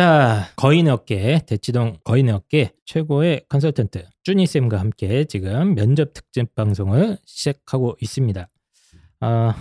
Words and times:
자, 0.00 0.46
거인의 0.56 0.90
업계, 0.90 1.40
대치동 1.44 1.98
거인의 2.04 2.32
업계 2.32 2.72
최고의 2.86 3.42
컨설턴트 3.50 4.02
쭈니쌤과 4.22 4.80
함께 4.80 5.24
지금 5.24 5.74
면접 5.74 6.14
특집 6.14 6.54
방송을 6.54 7.18
시작하고 7.26 7.98
있습니다. 8.00 8.48
아, 9.20 9.54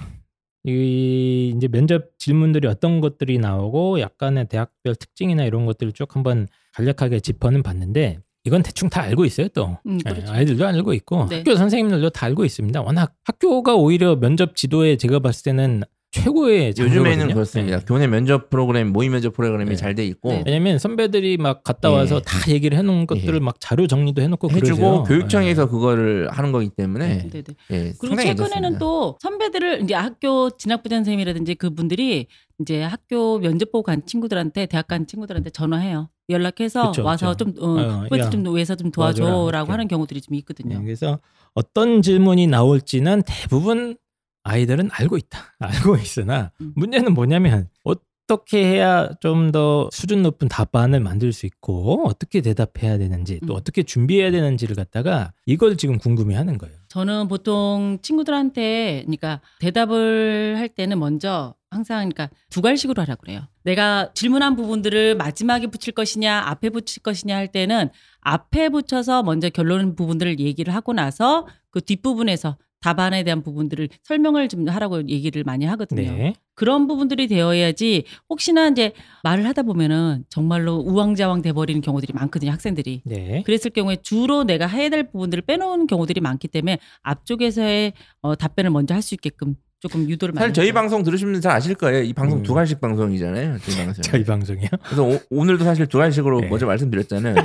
이 0.63 1.53
이제 1.53 1.67
면접 1.67 2.17
질문들이 2.19 2.69
어떤 2.69 3.01
것들이 3.01 3.37
나오고 3.37 3.99
약간의 3.99 4.47
대학별 4.47 4.95
특징이나 4.95 5.43
이런 5.43 5.65
것들을 5.65 5.91
쭉 5.91 6.15
한번 6.15 6.47
간략하게 6.71 7.19
짚어는 7.19 7.61
봤는데 7.61 8.19
이건 8.45 8.63
대충 8.63 8.87
다 8.87 9.01
알고 9.01 9.25
있어요 9.25 9.49
또 9.49 9.77
음, 9.85 9.99
예, 10.05 10.09
그렇죠. 10.09 10.31
아이들도 10.31 10.65
알고 10.65 10.93
있고 10.93 11.27
네. 11.27 11.39
학교 11.39 11.57
선생님들도 11.57 12.11
다 12.11 12.27
알고 12.27 12.45
있습니다. 12.45 12.81
워낙 12.81 13.13
학교가 13.25 13.75
오히려 13.75 14.15
면접 14.15 14.55
지도에 14.55 14.95
제가 14.95 15.19
봤을 15.19 15.43
때는 15.43 15.83
최고의 16.11 16.73
요즘에는. 16.77 17.33
그렇습니다. 17.33 17.77
예. 17.77 17.81
교내 17.85 18.07
면접 18.07 18.49
프로그램, 18.49 18.91
모의 18.91 19.09
면접 19.09 19.33
프로그램이 19.33 19.71
네. 19.71 19.75
잘돼 19.75 20.05
있고 20.07 20.29
네. 20.29 20.43
왜냐면 20.45 20.79
선배들이 20.79 21.37
막 21.37 21.63
갔다 21.63 21.91
와서 21.91 22.15
예. 22.17 22.21
다 22.21 22.51
얘기를 22.51 22.77
해놓은 22.77 23.05
것들을 23.05 23.35
예. 23.35 23.39
막 23.39 23.59
자료 23.59 23.85
정리도 23.85 24.21
해놓고 24.21 24.49
해주고 24.49 24.77
그러세요. 24.77 25.03
교육청에서 25.03 25.63
예. 25.63 25.65
그거를 25.67 26.29
하는 26.31 26.51
거기 26.51 26.69
때문에 26.69 27.07
네. 27.23 27.29
네네. 27.29 27.43
예, 27.71 27.93
그리고 27.99 28.15
최근에는 28.15 28.35
좋습니다. 28.37 28.79
또 28.79 29.17
선배들을 29.21 29.83
이제 29.83 29.93
학교 29.93 30.49
진학부장 30.49 30.99
선생님이라든지 30.99 31.55
그분들이 31.55 32.27
이제 32.59 32.81
학교 32.81 33.37
면접 33.39 33.71
보고 33.71 33.83
간 33.83 34.03
친구들한테 34.05 34.65
대학 34.65 34.87
간 34.87 35.05
친구들한테 35.05 35.51
전화해요. 35.51 36.09
연락해서 36.29 36.91
그쵸, 36.91 37.03
와서 37.03 37.31
그쵸. 37.33 37.51
좀 37.53 37.63
어, 37.63 37.79
어, 37.81 38.03
후배들 38.03 38.19
야, 38.19 38.29
좀 38.29 38.45
위해서 38.55 38.75
좀 38.75 38.91
도와줘라, 38.91 39.29
도와줘라고 39.29 39.65
이렇게. 39.65 39.71
하는 39.71 39.87
경우들이 39.87 40.21
좀 40.21 40.35
예, 40.35 40.39
있거든요. 40.39 40.81
그래서 40.83 41.19
어떤 41.53 42.01
질문이 42.01 42.47
나올지는 42.47 43.23
대부분 43.25 43.95
아이들은 44.43 44.89
알고 44.91 45.17
있다. 45.17 45.39
알고 45.59 45.97
있으나 45.97 46.51
음. 46.61 46.73
문제는 46.75 47.13
뭐냐면 47.13 47.69
어떻게 47.83 48.63
해야 48.63 49.09
좀 49.21 49.51
더 49.51 49.89
수준 49.91 50.21
높은 50.21 50.47
답안을 50.47 50.99
만들 50.99 51.33
수 51.33 51.45
있고 51.47 52.03
어떻게 52.07 52.41
대답해야 52.41 52.97
되는지 52.99 53.39
또 53.47 53.53
음. 53.53 53.57
어떻게 53.57 53.81
준비해야 53.83 54.29
되는지를 54.31 54.75
갖다가 54.75 55.33
이걸 55.47 55.75
지금 55.77 55.97
궁금해하는 55.97 56.57
거예요. 56.59 56.75
저는 56.89 57.27
보통 57.27 57.97
친구들한테 58.01 59.01
그러니까 59.05 59.41
대답을 59.59 60.55
할 60.57 60.69
때는 60.69 60.99
먼저 60.99 61.55
항상 61.71 62.09
그러니까 62.09 62.29
두 62.49 62.61
갈식으로 62.61 63.01
하라 63.01 63.15
그래요. 63.15 63.41
내가 63.63 64.11
질문한 64.13 64.55
부분들을 64.55 65.15
마지막에 65.15 65.67
붙일 65.67 65.93
것이냐 65.93 66.43
앞에 66.45 66.69
붙일 66.69 67.01
것이냐 67.03 67.35
할 67.35 67.47
때는 67.47 67.89
앞에 68.21 68.69
붙여서 68.69 69.23
먼저 69.23 69.49
결론 69.49 69.95
부분들을 69.95 70.39
얘기를 70.39 70.73
하고 70.73 70.93
나서 70.93 71.47
그 71.71 71.81
뒷부분에서 71.81 72.57
답안에 72.81 73.23
대한 73.23 73.41
부분들을 73.43 73.89
설명을 74.03 74.47
좀 74.49 74.67
하라고 74.67 75.07
얘기를 75.07 75.43
많이 75.43 75.65
하거든요. 75.65 76.01
네. 76.11 76.33
그런 76.55 76.87
부분들이 76.87 77.27
되어야지 77.27 78.03
혹시나 78.29 78.67
이제 78.67 78.91
말을 79.23 79.45
하다 79.45 79.63
보면은 79.63 80.25
정말로 80.29 80.75
우왕좌왕 80.75 81.41
돼버리는 81.41 81.81
경우들이 81.81 82.13
많거든요 82.13 82.51
학생들이. 82.51 83.01
네. 83.05 83.43
그랬을 83.45 83.71
경우에 83.71 83.97
주로 84.01 84.43
내가 84.43 84.67
해야 84.67 84.89
될 84.89 85.03
부분들을 85.11 85.43
빼놓은 85.43 85.87
경우들이 85.87 86.19
많기 86.21 86.47
때문에 86.47 86.79
앞쪽에서의 87.01 87.93
어, 88.21 88.35
답변을 88.35 88.71
먼저 88.71 88.93
할 88.93 89.01
수 89.01 89.15
있게끔 89.15 89.55
조금 89.81 90.09
유도를 90.09 90.33
많이 90.33 90.43
사실 90.49 90.53
저희. 90.53 90.73
방송 90.73 91.03
들으시면 91.03 91.39
잘 91.39 91.53
아실 91.53 91.73
거예요. 91.73 92.03
이 92.03 92.11
방송 92.11 92.39
음. 92.39 92.43
두 92.43 92.53
갈씩 92.53 92.81
방송이잖아요. 92.81 93.57
저희 93.59 93.77
방송. 93.77 94.01
저희 94.01 94.23
방송이요. 94.25 94.67
그래서 94.83 95.03
오, 95.29 95.45
늘도 95.45 95.63
사실 95.63 95.87
두 95.87 95.97
갈씩으로 95.99 96.41
네. 96.41 96.47
먼저 96.49 96.65
말씀드렸잖아요. 96.65 97.35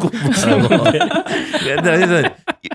공부하라고. 0.00 0.84
그래서 1.82 2.28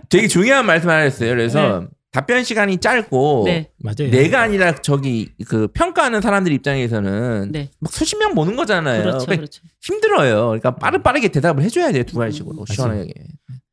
되게 0.10 0.28
중요한 0.28 0.66
말씀 0.68 0.90
하나 0.90 1.00
했어요. 1.00 1.32
그래서 1.32 1.88
답변 2.12 2.44
시간이 2.44 2.78
짧고 2.80 3.44
네, 3.46 3.70
맞아요. 3.78 4.10
내가 4.12 4.42
아니라 4.42 4.74
저기 4.76 5.30
그 5.48 5.68
평가하는 5.68 6.22
사람들 6.22 6.52
입장에서는 6.54 7.52
네, 7.52 7.70
막 7.80 7.94
수십 7.94 8.18
명 8.18 8.34
보는 8.34 8.56
거잖아요. 8.56 9.02
그렇죠, 9.04 9.26
그러니까 9.26 9.36
그렇죠. 9.42 9.62
힘들어요. 9.82 10.46
그러니까 10.48 10.76
빠르 10.76 11.02
빠르게 11.02 11.28
대답을 11.28 11.62
해줘야 11.64 11.92
돼요. 11.92 12.04
두 12.04 12.18
갈씩으로 12.18 12.60
음. 12.62 12.66
시원하게. 12.66 13.14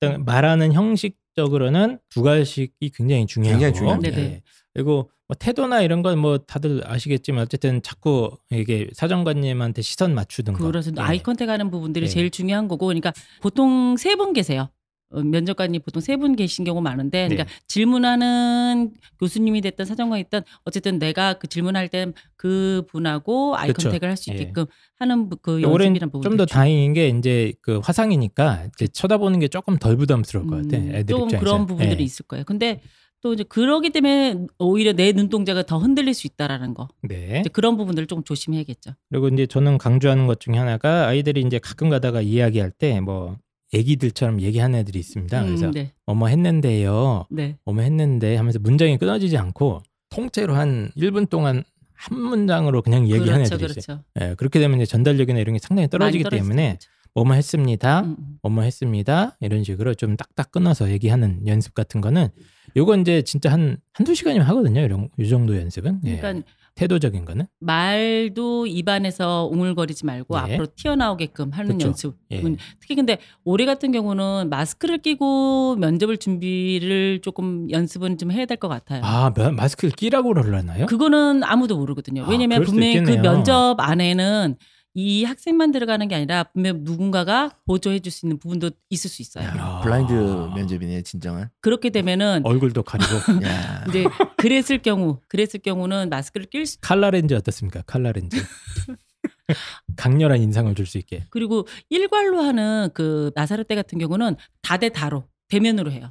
일단 0.03 0.25
말하는 0.27 0.73
형식적으로는 0.75 1.99
두 2.11 2.23
갈식이 2.23 2.91
굉장히 2.95 3.27
중요하고 3.27 3.59
굉장히 3.59 3.75
중요합니다. 3.75 4.17
네네. 4.17 4.29
예. 4.35 4.43
그리고 4.75 5.11
뭐 5.29 5.35
태도나 5.39 5.81
이런 5.81 6.03
건 6.03 6.19
뭐 6.19 6.39
다들 6.39 6.83
아시겠지만 6.85 7.43
어쨌든 7.43 7.83
자꾸 7.83 8.37
이게 8.51 8.89
사정관님한테 8.93 9.83
시선 9.83 10.15
맞추든가 10.15 10.59
예. 10.63 11.01
아이 11.01 11.23
컨택하는 11.23 11.71
부분들이 11.71 12.07
네. 12.07 12.13
제일 12.13 12.31
중요한 12.31 12.69
거고, 12.69 12.87
그러니까 12.87 13.13
보통 13.41 13.97
세 13.97 14.15
분 14.17 14.33
계세요. 14.35 14.69
어, 15.11 15.23
면접관이 15.23 15.79
보통 15.81 16.01
세 16.01 16.17
분 16.17 16.35
계신 16.37 16.65
경우 16.65 16.81
많은데, 16.81 17.29
그러니까 17.29 17.45
네. 17.45 17.51
질문하는 17.69 18.93
교수님이 19.21 19.61
됐든 19.61 19.85
사정관이 19.85 20.25
됐든 20.25 20.43
어쨌든 20.65 20.99
내가 20.99 21.35
그 21.35 21.47
질문할 21.47 21.89
때그 21.89 22.85
분하고 22.89 23.57
아이 23.57 23.69
그쵸. 23.69 23.89
컨택을 23.89 24.09
할수 24.09 24.31
예. 24.31 24.35
있게끔 24.35 24.67
하는 24.99 25.29
부- 25.29 25.37
그 25.37 25.63
연습이란 25.63 26.11
부분. 26.11 26.23
좀더 26.23 26.47
다행인 26.47 26.93
게 26.93 27.09
이제 27.09 27.53
그 27.63 27.79
화상이니까 27.83 28.69
이제 28.75 28.87
쳐다보는 28.89 29.41
게 29.41 29.49
조금 29.49 29.77
덜 29.79 29.97
부담스러울 29.97 30.47
것 30.47 30.57
같아. 30.63 30.77
애들 30.77 31.01
음, 31.01 31.07
조금 31.07 31.25
입장에서. 31.27 31.39
그런 31.45 31.67
부분들이 31.67 32.01
예. 32.01 32.05
있을 32.05 32.27
거예요. 32.27 32.45
근데 32.45 32.81
또 33.23 33.33
이제 33.33 33.45
그러기 33.45 33.91
때문에 33.91 34.47
오히려 34.59 34.93
내 34.93 35.11
눈동자가 35.13 35.63
더 35.65 35.79
흔들릴 35.79 36.15
수 36.15 36.27
있다라는 36.27 36.75
거. 36.75 36.89
네. 37.03 37.43
그런 37.53 37.77
부분들을 37.77 38.07
조금 38.07 38.23
조심해야겠죠. 38.25 38.93
그리고 39.11 39.29
이제 39.29 39.47
저는 39.47 39.79
강조하는 39.79 40.27
것 40.27 40.39
중에 40.41 40.57
하나가 40.57 41.07
아이들이 41.09 41.41
이제 41.41 41.59
가끔 41.59 41.89
가다가 41.89 42.21
이야기할 42.21 42.71
때뭐 42.73 43.37
애기들처럼 43.73 44.41
얘기하는 44.41 44.79
애들이 44.81 44.99
있습니다. 44.99 45.45
그래서 45.45 45.67
음, 45.67 45.71
네, 45.73 45.93
뭐뭐 46.07 46.29
했는데요. 46.29 47.27
네, 47.31 47.57
뭐뭐 47.65 47.83
했는데 47.83 48.37
하면서 48.37 48.59
문장이 48.59 48.99
끊어지지 48.99 49.37
않고 49.37 49.83
통째로 50.11 50.55
한 50.55 50.91
1분 50.97 51.29
동안 51.29 51.65
한 51.95 52.19
문장으로 52.19 52.83
그냥 52.83 53.09
얘기하는 53.09 53.45
그렇죠, 53.45 53.55
애들이 53.57 53.75
있어요. 53.79 54.03
그렇죠. 54.15 54.31
예, 54.31 54.35
그렇게 54.35 54.59
되면 54.59 54.81
이제 54.81 54.87
전달력이나 54.87 55.41
이런 55.41 55.55
게 55.55 55.59
상당히 55.59 55.89
떨어지기 55.89 56.25
때문에 56.31 56.77
그렇죠. 56.79 56.89
뭐뭐 57.15 57.33
했습니다. 57.33 58.01
음, 58.01 58.17
음. 58.19 58.39
뭐뭐 58.43 58.63
했습니다. 58.63 59.37
이런 59.41 59.65
식으로 59.65 59.95
좀 59.95 60.17
딱딱 60.17 60.53
끊어서 60.53 60.91
얘기하는 60.91 61.47
연습 61.47 61.75
같은 61.75 62.01
거는 62.01 62.29
요건 62.77 63.01
이제 63.01 63.23
진짜 63.23 63.51
한 63.51 63.79
한두 63.93 64.15
시간이면 64.15 64.47
하거든요. 64.49 64.83
이런 64.83 65.09
이 65.19 65.29
정도 65.29 65.57
연습은. 65.57 66.01
예. 66.05 66.17
그러니까 66.19 66.47
태도적인 66.81 67.25
거는. 67.25 67.47
말도 67.59 68.67
입안에서 68.67 69.49
웅을거리지 69.51 70.05
말고 70.07 70.35
네. 70.37 70.41
앞으로 70.55 70.67
튀어나오게끔 70.77 71.51
하는 71.51 71.73
그쵸. 71.73 71.89
연습. 71.89 72.17
예. 72.31 72.43
특히 72.81 72.95
근데 72.95 73.19
올해 73.45 73.65
같은 73.65 73.91
경우는 73.93 74.49
마스크를 74.51 74.99
끼고 74.99 75.77
면접을 75.77 76.19
준비를 76.19 77.21
조금 77.23 77.69
연습은 77.71 78.19
좀 78.19 78.31
해야 78.31 78.45
될 78.45 78.57
것 78.59 78.69
같아요. 78.69 79.03
아, 79.05 79.33
면- 79.35 79.57
마스크를 79.57 79.93
끼라고 79.93 80.33
그러나요? 80.35 80.87
그거는 80.87 81.43
아무도 81.45 81.77
모르거든요. 81.77 82.25
아, 82.25 82.29
왜냐면 82.29 82.61
수도 82.61 82.73
분명히 82.73 83.03
그. 83.03 83.11
면접 83.23 83.77
안에는 83.79 84.57
이 84.99 85.25
학생만 85.25 85.73
들어가는 85.73 86.09
게 86.09 86.15
아니라 86.15 86.45
분명 86.45 86.79
누군가가 86.83 87.51
보조해 87.67 87.99
줄 87.99 88.11
수 88.11 88.25
있는 88.25 88.39
부분도 88.39 88.71
있을 88.89 89.11
수 89.11 89.21
있어요. 89.21 89.45
야. 89.45 89.81
블라인드 89.85 90.13
면접이네요, 90.15 91.03
진정한. 91.03 91.51
그렇게 91.61 91.91
되면은 91.91 92.41
얼굴도 92.47 92.83
가리고 92.83 93.11
야. 93.47 93.85
이제 93.91 94.05
그랬을 94.39 94.79
경우 94.81 95.21
그랬을 95.29 95.61
경우는 95.63 96.09
마스크를 96.09 96.47
낄 96.47 96.65
수, 96.65 96.79
칼라 96.81 97.11
렌즈 97.11 97.35
어떻습니까? 97.35 97.83
칼라 97.83 98.11
렌즈. 98.13 98.37
강렬한 99.97 100.41
인상을 100.41 100.75
줄 100.75 100.87
수 100.87 100.97
있게. 100.97 101.25
그리고 101.29 101.67
일괄로 101.91 102.41
하는 102.41 102.89
그 102.95 103.31
나사렛 103.35 103.69
대 103.69 103.75
같은 103.75 103.99
경우는 103.99 104.37
다대 104.63 104.89
다로 104.89 105.25
대면으로 105.49 105.91
해요. 105.93 106.11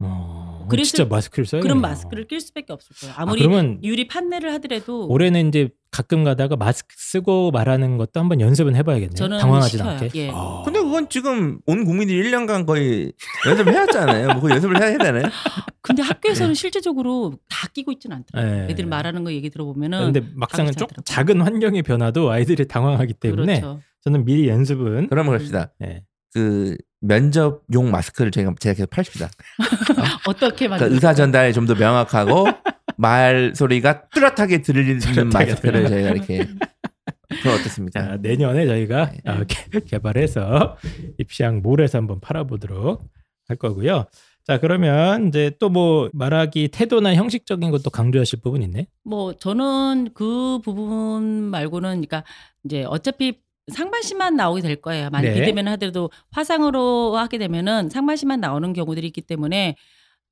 어, 0.00 0.66
그랬을- 0.68 0.84
진짜 0.84 1.04
마스크를 1.04 1.46
써야 1.46 1.62
그런. 1.62 1.80
마스크를 1.80 2.26
낄 2.26 2.40
수밖에 2.40 2.72
없을 2.72 2.96
거예요. 3.00 3.14
아, 3.16 3.22
아무리 3.22 3.40
그러면 3.42 3.78
유리 3.84 4.08
판넬을 4.08 4.52
하더라도 4.54 5.06
올해는 5.08 5.48
이제 5.48 5.68
가끔 5.94 6.24
가다가 6.24 6.56
마스크 6.56 6.88
쓰고 6.98 7.52
말하는 7.52 7.98
것도 7.98 8.18
한번 8.18 8.40
연습은 8.40 8.74
해봐야겠네요. 8.74 9.14
저는 9.14 9.38
당황하지 9.38 9.76
시켜요. 9.78 9.90
않게. 9.90 10.10
예. 10.16 10.30
아. 10.34 10.62
근데 10.64 10.80
그건 10.82 11.08
지금 11.08 11.60
온 11.66 11.84
국민들이 11.84 12.20
1년간 12.28 12.66
거의 12.66 13.12
연습을 13.46 13.72
해왔잖아요. 13.72 14.26
뭐그 14.32 14.50
연습을 14.50 14.82
해야 14.82 14.98
되나요? 14.98 15.22
근데 15.82 16.02
학교에서는 16.02 16.54
실제적으로 16.54 17.34
다 17.48 17.68
끼고 17.72 17.92
있지는 17.92 18.16
않더라고요. 18.16 18.66
네. 18.66 18.72
애들 18.72 18.86
말하는 18.86 19.22
거 19.22 19.32
얘기 19.32 19.50
들어보면은 19.50 20.12
근데 20.12 20.28
막상은 20.34 20.72
좀 20.72 20.86
않더라고요. 20.86 21.04
작은 21.04 21.40
환경의 21.42 21.82
변화도 21.84 22.28
아이들이 22.28 22.66
당황하기 22.66 23.12
때문에 23.14 23.60
그렇죠. 23.60 23.80
저는 24.02 24.24
미리 24.24 24.48
연습은 24.48 25.06
그러면 25.08 25.38
갑시다. 25.38 25.70
예. 25.84 26.02
그 26.32 26.76
면접용 27.02 27.92
마스크를 27.92 28.32
저희가 28.32 28.52
제가 28.58 28.74
계속 28.74 28.90
팔십시다. 28.90 29.28
어 30.26 30.32
떻게 30.32 30.66
그러니까 30.66 30.68
만들 30.70 30.92
의사 30.92 31.14
전달이 31.14 31.52
좀 31.52 31.66
더 31.66 31.74
명확하고 31.76 32.46
말 32.96 33.52
소리가 33.54 34.08
뚜렷하게 34.08 34.62
들리는 34.62 35.00
마스크를 35.32 35.88
저희가 35.88 36.10
이렇게 36.10 36.46
그건 37.28 37.54
어떻습니까? 37.60 38.00
자, 38.00 38.16
내년에 38.20 38.66
저희가 38.66 39.10
네. 39.10 39.18
아, 39.24 39.44
개- 39.44 39.80
개발해서 39.80 40.76
입시학 41.18 41.60
몰에서 41.60 41.98
한번 41.98 42.20
팔아보도록 42.20 43.02
할 43.48 43.56
거고요. 43.56 44.06
자 44.46 44.58
그러면 44.60 45.28
이제 45.28 45.50
또 45.58 45.70
뭐 45.70 46.10
말하기 46.12 46.68
태도나 46.68 47.14
형식적인 47.14 47.70
것도 47.70 47.88
강조하실 47.90 48.40
부분 48.42 48.62
있네. 48.62 48.86
뭐 49.02 49.32
저는 49.32 50.10
그 50.14 50.58
부분 50.62 51.24
말고는 51.50 51.88
그러니까 52.02 52.24
이제 52.64 52.84
어차피 52.86 53.40
상반신만 53.72 54.36
나오게 54.36 54.60
될 54.60 54.76
거예요. 54.76 55.08
만약 55.10 55.30
네. 55.30 55.40
비대면 55.40 55.66
하더라도 55.68 56.10
화상으로 56.30 57.16
하게 57.16 57.38
되면은 57.38 57.88
상반신만 57.88 58.38
나오는 58.40 58.72
경우들이 58.74 59.06
있기 59.06 59.22
때문에 59.22 59.76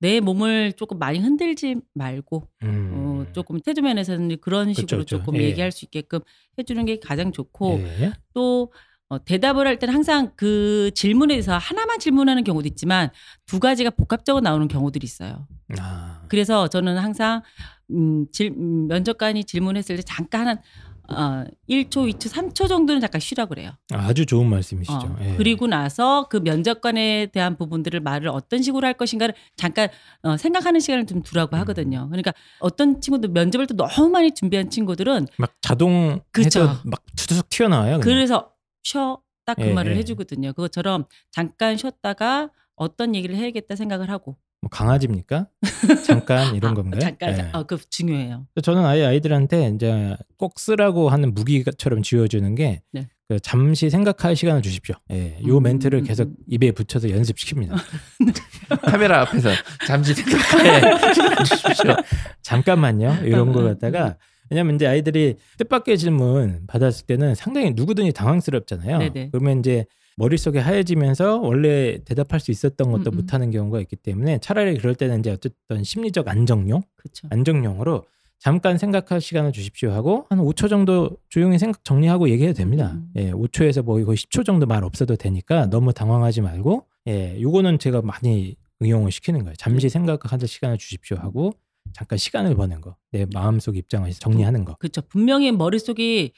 내 0.02 0.18
몸을 0.18 0.72
조금 0.72 0.98
많이 0.98 1.20
흔들지 1.20 1.76
말고 1.94 2.48
음. 2.64 2.90
어, 2.92 3.32
조금 3.32 3.60
태도 3.60 3.82
면에서는 3.82 4.36
그런 4.40 4.68
그쵸, 4.68 4.80
식으로 4.80 4.98
그쵸. 4.98 5.18
조금 5.18 5.36
예. 5.36 5.44
얘기할 5.44 5.70
수 5.70 5.84
있게끔 5.84 6.18
해주는 6.58 6.84
게 6.86 6.98
가장 6.98 7.30
좋고 7.30 7.78
예. 8.00 8.12
또 8.34 8.72
어, 9.08 9.24
대답을 9.24 9.64
할 9.64 9.78
때는 9.78 9.94
항상 9.94 10.32
그 10.34 10.90
질문에 10.96 11.34
대해서 11.34 11.56
하나만 11.56 12.00
질문하는 12.00 12.42
경우도 12.42 12.66
있지만 12.66 13.10
두 13.46 13.60
가지가 13.60 13.90
복합적으로 13.90 14.40
나오는 14.40 14.66
경우들이 14.66 15.04
있어요. 15.04 15.46
아. 15.78 16.24
그래서 16.28 16.66
저는 16.66 16.98
항상 16.98 17.42
음, 17.92 18.26
질, 18.32 18.48
음, 18.56 18.88
면접관이 18.88 19.44
질문했을 19.44 19.96
때 19.96 20.02
잠깐 20.02 20.48
한 20.48 20.58
어, 21.08 21.44
1초, 21.68 22.10
2초, 22.12 22.28
3초 22.28 22.68
정도는 22.68 23.00
잠깐 23.00 23.20
쉬라 23.20 23.46
그래요. 23.46 23.72
아주 23.92 24.24
좋은 24.24 24.48
말씀이시죠. 24.48 24.98
어, 24.98 25.16
예. 25.20 25.36
그리고 25.36 25.66
나서 25.66 26.28
그 26.28 26.36
면접관에 26.38 27.26
대한 27.26 27.56
부분들을 27.56 28.00
말을 28.00 28.28
어떤 28.28 28.62
식으로 28.62 28.86
할 28.86 28.94
것인가를 28.94 29.34
잠깐 29.56 29.88
어, 30.22 30.36
생각하는 30.36 30.80
시간을 30.80 31.06
좀 31.06 31.22
두라고 31.22 31.56
음. 31.56 31.60
하거든요. 31.60 32.08
그러니까 32.08 32.32
어떤 32.60 33.00
친구들 33.00 33.30
면접을 33.30 33.66
또 33.66 33.76
너무 33.76 34.08
많이 34.10 34.32
준비한 34.32 34.70
친구들은 34.70 35.26
막 35.38 35.54
자동 35.60 36.20
그쵸. 36.30 36.78
막 36.84 37.02
투둑 37.16 37.48
튀어나와요. 37.48 38.00
그냥. 38.00 38.00
그래서 38.00 38.52
쉬어 38.82 39.20
딱그 39.44 39.62
예, 39.62 39.72
말을 39.72 39.92
예. 39.92 39.96
해주거든요. 39.98 40.52
그것처럼 40.52 41.04
잠깐 41.30 41.76
쉬었다가 41.76 42.50
어떤 42.76 43.14
얘기를 43.14 43.34
해야겠다 43.36 43.76
생각을 43.76 44.08
하고 44.10 44.36
뭐 44.62 44.68
강아지입니까? 44.70 45.48
잠깐 46.06 46.54
이런 46.56 46.70
아, 46.72 46.74
건가요? 46.74 47.00
잠깐, 47.00 47.30
예. 47.30 47.34
자- 47.34 47.50
어, 47.52 47.64
그 47.64 47.78
중요해요. 47.90 48.46
저는 48.62 48.84
아예 48.86 49.04
아이들한테 49.04 49.72
이제 49.74 50.16
꼭 50.38 50.58
쓰라고 50.60 51.08
하는 51.10 51.34
무기처럼 51.34 52.02
쥐어주는 52.02 52.54
게 52.54 52.80
네. 52.92 53.08
그 53.28 53.40
잠시 53.40 53.90
생각할 53.90 54.36
시간을 54.36 54.62
주십시오. 54.62 54.94
예, 55.10 55.36
요 55.46 55.58
음, 55.58 55.64
멘트를 55.64 56.00
음, 56.00 56.04
계속 56.04 56.28
음. 56.28 56.34
입에 56.46 56.70
붙여서 56.70 57.08
연습시킵니다. 57.08 57.74
카메라 58.86 59.22
앞에서 59.22 59.50
잠시 59.86 60.14
생각해 60.14 61.44
주십시오. 61.44 61.96
잠깐만요. 62.42 63.18
이런 63.24 63.48
음, 63.48 63.52
거 63.52 63.60
음, 63.60 63.64
갖다가 63.66 64.16
왜냐면 64.48 64.76
이제 64.76 64.86
아이들이 64.86 65.36
뜻밖의 65.58 65.98
질문 65.98 66.66
받았을 66.68 67.06
때는 67.06 67.34
상당히 67.34 67.72
누구든지 67.72 68.12
당황스럽잖아요. 68.12 68.98
네네. 68.98 69.30
그러면 69.32 69.58
이제 69.58 69.86
머릿속에 70.16 70.58
하얘지면서 70.58 71.38
원래 71.40 71.98
대답할 72.04 72.40
수 72.40 72.50
있었던 72.50 72.90
것도 72.92 73.10
음, 73.10 73.14
음. 73.14 73.16
못하는 73.16 73.50
경우가 73.50 73.80
있기 73.80 73.96
때문에 73.96 74.38
차라리 74.38 74.76
그럴 74.76 74.94
때는 74.94 75.20
이제 75.20 75.30
어쨌든 75.30 75.84
심리적 75.84 76.28
안정용, 76.28 76.82
그렇죠. 76.96 77.28
안정용으로 77.30 78.04
잠깐 78.38 78.76
생각할 78.76 79.20
시간을 79.20 79.52
주십시오 79.52 79.92
하고 79.92 80.26
한 80.28 80.38
5초 80.40 80.68
정도 80.68 81.16
조용히 81.28 81.58
생각 81.58 81.84
정리하고 81.84 82.28
얘기해도 82.28 82.56
됩니다. 82.56 82.92
음. 82.94 83.08
예, 83.16 83.30
5초에서 83.30 83.82
뭐 83.82 84.02
거의 84.04 84.16
10초 84.16 84.44
정도 84.44 84.66
말 84.66 84.82
없어도 84.82 85.16
되니까 85.16 85.66
너무 85.66 85.92
당황하지 85.92 86.40
말고 86.40 86.86
예, 87.06 87.40
요거는 87.40 87.78
제가 87.78 88.02
많이 88.02 88.56
응용을 88.82 89.12
시키는 89.12 89.44
거예요. 89.44 89.54
잠시 89.56 89.88
생각하는 89.88 90.46
시간을 90.46 90.78
주십시오 90.78 91.16
하고 91.18 91.52
잠깐 91.92 92.18
시간을 92.18 92.56
버는 92.56 92.80
거. 92.80 92.96
내 93.12 93.26
마음속 93.32 93.76
입장을 93.76 94.10
정리하는 94.10 94.64
거. 94.64 94.74
그렇죠. 94.74 95.02
분명히 95.02 95.52
머릿속이 95.52 96.32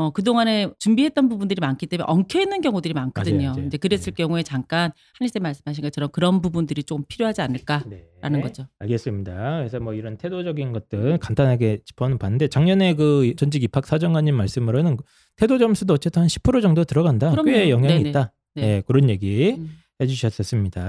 어, 0.00 0.10
그동안에 0.10 0.70
준비했던 0.78 1.28
부분들이 1.28 1.60
많기 1.60 1.86
때문에 1.86 2.06
엉켜 2.08 2.40
있는 2.40 2.62
경우들이 2.62 2.94
많거든요. 2.94 3.36
맞아요, 3.36 3.48
맞아요. 3.50 3.62
근데 3.62 3.76
그랬을 3.76 4.14
경우에 4.14 4.42
잠깐 4.42 4.92
한일쌤 5.18 5.42
말씀하신 5.42 5.82
것처럼 5.82 6.08
그런 6.10 6.40
부분들이 6.40 6.82
좀 6.82 7.04
필요하지 7.06 7.42
않을까라는 7.42 7.98
네. 8.32 8.40
거죠. 8.40 8.66
알겠습니다. 8.78 9.58
그래서 9.58 9.78
뭐 9.78 9.92
이런 9.92 10.16
태도적인 10.16 10.72
것들 10.72 11.18
간단하게 11.18 11.80
짚어는 11.84 12.16
봤는데 12.16 12.48
작년에 12.48 12.94
그 12.94 13.34
전직 13.36 13.62
입학 13.62 13.86
사정관님 13.86 14.34
말씀으로는 14.36 14.96
태도 15.36 15.58
점수도 15.58 15.92
어쨌든 15.92 16.22
한 16.22 16.28
10% 16.28 16.62
정도 16.62 16.84
들어간다. 16.84 17.30
그럼요. 17.32 17.50
꽤 17.50 17.68
영향이 17.68 17.94
네네. 17.98 18.08
있다. 18.08 18.32
네. 18.54 18.62
예, 18.62 18.82
그런 18.86 19.10
얘기 19.10 19.56
음. 19.58 19.70
해주셨었습니다. 20.00 20.80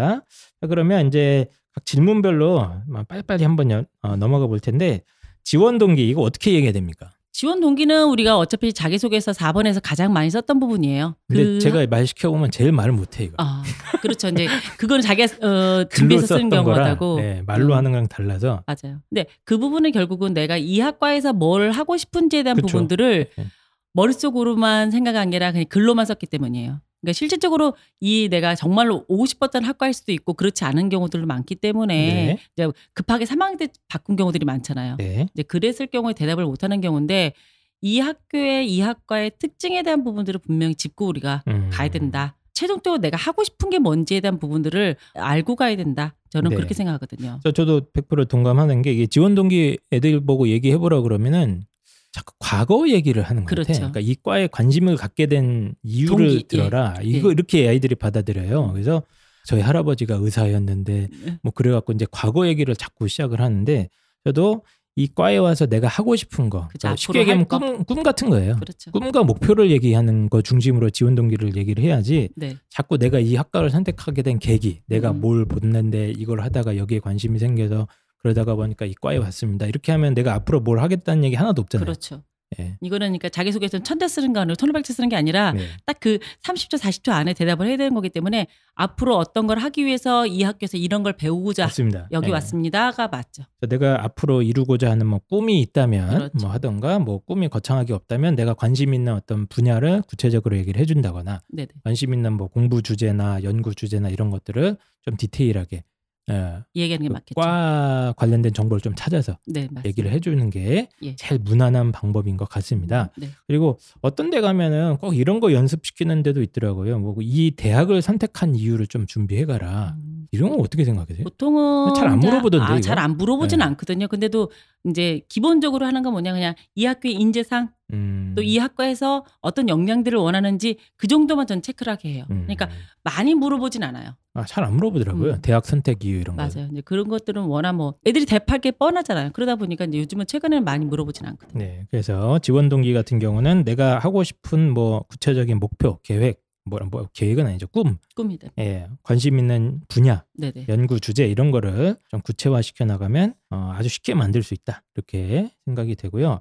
자, 0.61 0.67
그러면 0.67 1.07
이제 1.07 1.47
각 1.73 1.85
질문별로 1.85 2.71
빨리빨리 3.09 3.43
한번 3.43 3.71
여- 3.71 3.83
어, 4.03 4.15
넘어가 4.15 4.47
볼 4.47 4.59
텐데 4.61 5.01
지원 5.43 5.77
동기 5.79 6.07
이거 6.07 6.21
어떻게 6.21 6.51
얘기해야 6.53 6.71
됩니까? 6.71 7.11
지원 7.33 7.61
동기는 7.61 8.07
우리가 8.07 8.37
어차피 8.37 8.73
자기소개서 8.73 9.31
4번에서 9.31 9.79
가장 9.81 10.11
많이 10.11 10.29
썼던 10.29 10.59
부분이에요. 10.59 11.15
근데 11.27 11.43
그 11.43 11.59
제가 11.59 11.85
말 11.87 12.05
시켜보면 12.05 12.51
제일 12.51 12.71
말을 12.73 12.91
못해 12.91 13.23
이거. 13.23 13.35
아, 13.37 13.63
그렇죠. 14.01 14.27
이제 14.27 14.47
그거는 14.77 15.01
자기가 15.01 15.47
어, 15.47 15.83
준비해서 15.85 16.27
쓰는 16.27 16.49
거랑 16.49 16.65
경우다고. 16.65 17.19
네, 17.21 17.41
말로 17.45 17.73
음. 17.73 17.77
하는 17.77 17.91
거랑 17.91 18.07
달라서 18.07 18.63
맞아요. 18.65 18.99
근데 19.09 19.25
그 19.45 19.57
부분은 19.57 19.91
결국은 19.91 20.33
내가 20.33 20.57
이 20.57 20.81
학과에서 20.81 21.31
뭘 21.31 21.71
하고 21.71 21.95
싶은지에 21.95 22.43
대한 22.43 22.57
그쵸. 22.57 22.67
부분들을 22.67 23.27
네. 23.35 23.45
머릿속으로만 23.93 24.91
생각한 24.91 25.29
게 25.29 25.37
아니라 25.37 25.51
그냥 25.51 25.65
글로만 25.69 26.05
썼기 26.05 26.27
때문이에요. 26.27 26.81
그러니까 27.01 27.13
실질적으로 27.13 27.75
이 27.99 28.29
내가 28.29 28.55
정말로 28.55 29.05
오고 29.07 29.25
싶었던 29.25 29.63
학과일 29.63 29.93
수도 29.93 30.11
있고 30.11 30.33
그렇지 30.33 30.63
않은 30.63 30.89
경우들도 30.89 31.25
많기 31.25 31.55
때문에 31.55 31.95
네. 31.95 32.37
이제 32.55 32.67
급하게 32.93 33.25
3학년 33.25 33.57
때 33.57 33.67
바꾼 33.87 34.15
경우들이 34.15 34.45
많잖아요. 34.45 34.97
네. 34.97 35.27
이제 35.33 35.43
그랬을 35.43 35.87
경우에 35.87 36.13
대답을 36.13 36.45
못 36.45 36.63
하는 36.63 36.79
경우인데 36.79 37.33
이 37.81 37.99
학교의 37.99 38.71
이 38.71 38.81
학과의 38.81 39.31
특징에 39.39 39.81
대한 39.81 40.03
부분들을 40.03 40.39
분명히 40.39 40.75
짚고 40.75 41.07
우리가 41.07 41.43
음. 41.47 41.69
가야 41.71 41.89
된다. 41.89 42.37
최종적으로 42.53 43.01
내가 43.01 43.17
하고 43.17 43.43
싶은 43.43 43.71
게 43.71 43.79
뭔지에 43.79 44.19
대한 44.19 44.37
부분들을 44.37 44.95
알고 45.15 45.55
가야 45.55 45.75
된다. 45.75 46.15
저는 46.29 46.51
네. 46.51 46.55
그렇게 46.55 46.75
생각하거든요. 46.75 47.39
저 47.43 47.51
저도 47.51 47.81
100% 47.91 48.27
동감하는 48.27 48.83
게 48.83 48.93
이게 48.93 49.07
지원 49.07 49.33
동기 49.33 49.79
애들 49.91 50.23
보고 50.23 50.47
얘기해 50.47 50.77
보라 50.77 51.01
그러면은 51.01 51.63
자꾸 52.11 52.33
과거 52.39 52.89
얘기를 52.89 53.23
하는 53.23 53.43
것 53.43 53.49
그렇죠. 53.49 53.67
같아요. 53.73 53.91
그러니까 53.91 53.99
이 54.11 54.15
과에 54.21 54.47
관심을 54.47 54.97
갖게 54.97 55.27
된 55.27 55.73
이유를 55.83 56.17
동기, 56.17 56.35
예. 56.35 56.47
들어라. 56.47 56.95
이거 57.01 57.29
예. 57.29 57.31
이렇게 57.31 57.67
아이들이 57.67 57.95
받아들여요. 57.95 58.71
그래서 58.73 59.03
저희 59.45 59.61
할아버지가 59.61 60.15
의사였는데 60.19 61.07
네. 61.25 61.39
뭐 61.41 61.51
그래갖고 61.53 61.93
이제 61.93 62.05
과거 62.11 62.47
얘기를 62.47 62.75
자꾸 62.75 63.07
시작을 63.07 63.39
하는데 63.39 63.89
저도 64.25 64.63
이 64.97 65.07
과에 65.07 65.37
와서 65.37 65.65
내가 65.67 65.87
하고 65.87 66.17
싶은 66.17 66.49
거, 66.49 66.67
그쵸, 66.67 66.79
그러니까 66.79 66.95
쉽게 66.97 67.19
얘기하면. 67.21 67.47
꿈, 67.47 67.83
꿈 67.85 68.03
같은 68.03 68.29
거예요. 68.29 68.57
그렇죠. 68.57 68.91
꿈과 68.91 69.23
목표를 69.23 69.71
얘기하는 69.71 70.29
거 70.29 70.41
중심으로 70.41 70.89
지원 70.89 71.15
동기를 71.15 71.55
얘기를 71.55 71.81
해야지 71.81 72.27
네. 72.35 72.57
자꾸 72.69 72.97
내가 72.97 73.19
이 73.19 73.35
학과를 73.35 73.69
선택하게 73.69 74.21
된 74.21 74.37
계기, 74.37 74.81
내가 74.87 75.11
음. 75.11 75.21
뭘 75.21 75.45
보는데 75.45 76.11
이걸 76.17 76.41
하다가 76.41 76.75
여기에 76.75 76.99
관심이 76.99 77.39
생겨서 77.39 77.87
그러다가 78.21 78.55
보니까 78.55 78.85
이 78.85 78.93
과에 78.93 79.17
왔습니다. 79.17 79.65
이렇게 79.65 79.91
하면 79.91 80.13
내가 80.13 80.33
앞으로 80.33 80.59
뭘 80.59 80.79
하겠다는 80.79 81.23
얘기 81.23 81.35
하나도 81.35 81.61
없잖아요. 81.61 81.85
그렇죠. 81.85 82.23
예. 82.59 82.77
이거는 82.81 83.07
그러니까 83.07 83.29
자기소개서는 83.29 83.83
천대 83.83 84.07
쓰는 84.09 84.33
거 84.33 84.41
아니고 84.41 84.55
토너백트 84.55 84.91
쓰는 84.91 85.07
게 85.07 85.15
아니라 85.15 85.53
네. 85.53 85.67
딱그 85.85 86.19
30초, 86.43 86.77
40초 86.77 87.11
안에 87.13 87.33
대답을 87.33 87.65
해야 87.65 87.77
되는 87.77 87.93
거기 87.93 88.09
때문에 88.09 88.47
앞으로 88.75 89.15
어떤 89.15 89.47
걸 89.47 89.57
하기 89.59 89.85
위해서 89.85 90.25
이 90.27 90.43
학교에서 90.43 90.77
이런 90.77 91.01
걸 91.01 91.13
배우고자 91.13 91.63
맞습니다. 91.65 92.09
여기 92.11 92.27
예. 92.27 92.33
왔습니다가 92.33 93.07
맞죠. 93.07 93.43
내가 93.69 94.03
앞으로 94.03 94.41
이루고자 94.41 94.91
하는 94.91 95.07
뭐 95.07 95.19
꿈이 95.29 95.61
있다면 95.61 96.09
그렇죠. 96.09 96.37
뭐 96.41 96.51
하던가 96.51 96.99
뭐 96.99 97.19
꿈이 97.19 97.47
거창하게 97.47 97.93
없다면 97.93 98.35
내가 98.35 98.53
관심 98.53 98.93
있는 98.93 99.13
어떤 99.13 99.47
분야를 99.47 100.01
구체적으로 100.07 100.57
얘기를 100.57 100.81
해준다거나 100.81 101.41
네네. 101.49 101.69
관심 101.85 102.13
있는 102.13 102.33
뭐 102.33 102.47
공부 102.47 102.81
주제나 102.81 103.43
연구 103.43 103.73
주제나 103.73 104.09
이런 104.09 104.29
것들을 104.29 104.75
좀 105.03 105.15
디테일하게 105.15 105.83
예, 106.29 106.63
얘기하는 106.75 107.03
게그 107.03 107.13
맞겠죠. 107.13 107.35
과 107.41 108.13
관련된 108.15 108.53
정보를 108.53 108.79
좀 108.79 108.93
찾아서 108.95 109.37
네. 109.47 109.67
얘기를 109.85 110.11
해주는 110.11 110.49
게 110.49 110.87
예. 111.01 111.15
제일 111.15 111.41
무난한 111.41 111.91
방법인 111.91 112.37
것 112.37 112.47
같습니다. 112.47 113.09
네. 113.17 113.29
그리고 113.47 113.79
어떤 114.01 114.29
데 114.29 114.39
가면은 114.39 114.97
꼭 114.97 115.15
이런 115.15 115.39
거 115.39 115.51
연습시키는 115.51 116.23
데도 116.23 116.41
있더라고요. 116.43 116.99
뭐 116.99 117.15
이 117.21 117.51
대학을 117.51 118.01
선택한 118.01 118.55
이유를 118.55 118.87
좀 118.87 119.05
준비해 119.07 119.45
가라. 119.45 119.95
음. 119.97 120.27
이런 120.31 120.49
거 120.51 120.55
어떻게 120.63 120.85
생각하세요? 120.85 121.23
보통은 121.25 121.93
잘안 121.95 122.19
이제- 122.19 122.27
물어보던데, 122.27 122.73
아? 122.73 122.79
잘 122.79 122.99
안 122.99 123.17
물어보진 123.17 123.59
네. 123.59 123.65
않거든요. 123.65 124.07
근데도 124.07 124.49
이제 124.89 125.21
기본적으로 125.27 125.85
하는 125.85 126.03
건 126.03 126.13
뭐냐 126.13 126.31
그냥 126.33 126.53
이 126.75 126.85
학교의 126.85 127.15
인재상 127.15 127.71
음. 127.93 128.33
또이 128.35 128.57
학과에서 128.57 129.25
어떤 129.41 129.69
역량들을 129.69 130.17
원하는지 130.17 130.77
그 130.97 131.07
정도만 131.07 131.47
전 131.47 131.61
체크를 131.61 131.91
하게 131.91 132.13
해요. 132.13 132.25
음. 132.29 132.43
그러니까 132.43 132.69
많이 133.03 133.35
물어보진 133.35 133.83
않아요. 133.83 134.15
아, 134.33 134.45
잘 134.45 134.63
안 134.63 134.75
물어보더라고요. 134.75 135.33
음. 135.33 135.41
대학 135.41 135.65
선택 135.65 136.05
이유 136.05 136.19
이런 136.19 136.35
거. 136.37 136.43
맞아요. 136.43 136.69
이제 136.71 136.81
그런 136.81 137.07
것들은 137.09 137.41
워낙 137.43 137.73
뭐 137.73 137.95
애들이 138.05 138.25
대답할 138.25 138.59
게 138.59 138.71
뻔하잖아요. 138.71 139.31
그러다 139.33 139.55
보니까 139.55 139.85
이제 139.85 139.97
요즘은 139.99 140.25
최근에는 140.27 140.63
많이 140.63 140.85
물어보진 140.85 141.25
않거든요. 141.25 141.59
네. 141.63 141.85
그래서 141.91 142.39
지원 142.39 142.69
동기 142.69 142.93
같은 142.93 143.19
경우는 143.19 143.63
내가 143.65 143.99
하고 143.99 144.23
싶은 144.23 144.71
뭐 144.73 145.03
구체적인 145.09 145.59
목표, 145.59 145.99
계획, 146.03 146.41
뭐, 146.63 146.79
뭐 146.91 147.09
계획은 147.13 147.47
아니죠. 147.47 147.65
꿈, 147.67 147.97
꿈이다. 148.15 148.49
예, 148.59 148.87
관심 149.01 149.39
있는 149.39 149.81
분야, 149.87 150.23
네네. 150.37 150.67
연구 150.69 150.99
주제 150.99 151.25
이런 151.25 151.49
거를 151.49 151.95
좀 152.09 152.21
구체화시켜 152.21 152.85
나가면 152.85 153.33
어, 153.49 153.71
아주 153.73 153.89
쉽게 153.89 154.13
만들 154.13 154.43
수 154.43 154.53
있다 154.53 154.83
이렇게 154.95 155.49
생각이 155.65 155.95
되고요. 155.95 156.39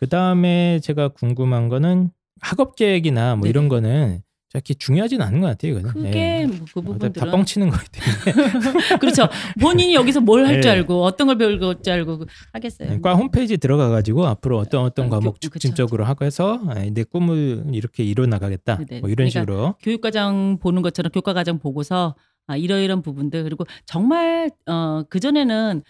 그 0.00 0.08
다음에 0.08 0.80
제가 0.80 1.08
궁금한 1.08 1.68
거는 1.68 2.10
학업 2.40 2.74
계획이나 2.74 3.36
뭐 3.36 3.42
네네. 3.42 3.50
이런 3.50 3.68
거는 3.68 4.22
저렇게 4.48 4.74
중요하진 4.74 5.22
않은 5.22 5.40
것 5.40 5.46
같아요. 5.46 5.72
이거는. 5.72 5.90
크게 5.92 6.40
예. 6.40 6.46
뭐그 6.46 6.62
어, 6.62 6.64
부분들은 6.74 7.12
다 7.12 7.30
뻥치는 7.30 7.68
거기 7.68 7.84
때문에 7.92 8.96
그렇죠. 8.98 9.28
본인이 9.60 9.94
여기서 9.94 10.20
뭘 10.20 10.44
할줄 10.46 10.62
네. 10.62 10.70
알고 10.70 11.04
어떤 11.04 11.28
걸 11.28 11.38
배울 11.38 11.60
줄 11.60 11.92
알고 11.92 12.18
그 12.18 12.26
하겠어요. 12.52 13.00
과 13.00 13.14
홈페이지 13.14 13.58
들어가 13.58 13.90
가지고 13.90 14.26
앞으로 14.26 14.58
어떤 14.58 14.82
어떤 14.84 15.06
어, 15.06 15.10
과목. 15.10 15.40
중점적으로 15.40 16.04
하고 16.04 16.24
해서 16.24 16.60
아, 16.68 16.74
내 16.90 17.04
꿈을 17.04 17.64
이렇게 17.72 18.02
이뤄 18.02 18.26
나가겠다. 18.26 18.78
네네. 18.78 19.00
뭐 19.02 19.10
이런 19.10 19.28
그러니까 19.28 19.40
식으로 19.40 19.74
교육과정 19.82 20.58
보는 20.60 20.82
것처럼 20.82 21.12
교과과정 21.12 21.58
보고서 21.60 22.16
아, 22.48 22.56
이러이런 22.56 23.02
부분들 23.02 23.44
그리고 23.44 23.64
정말 23.84 24.50
어, 24.66 25.04
그 25.08 25.20
전에는 25.20 25.82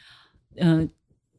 어, 0.62 0.87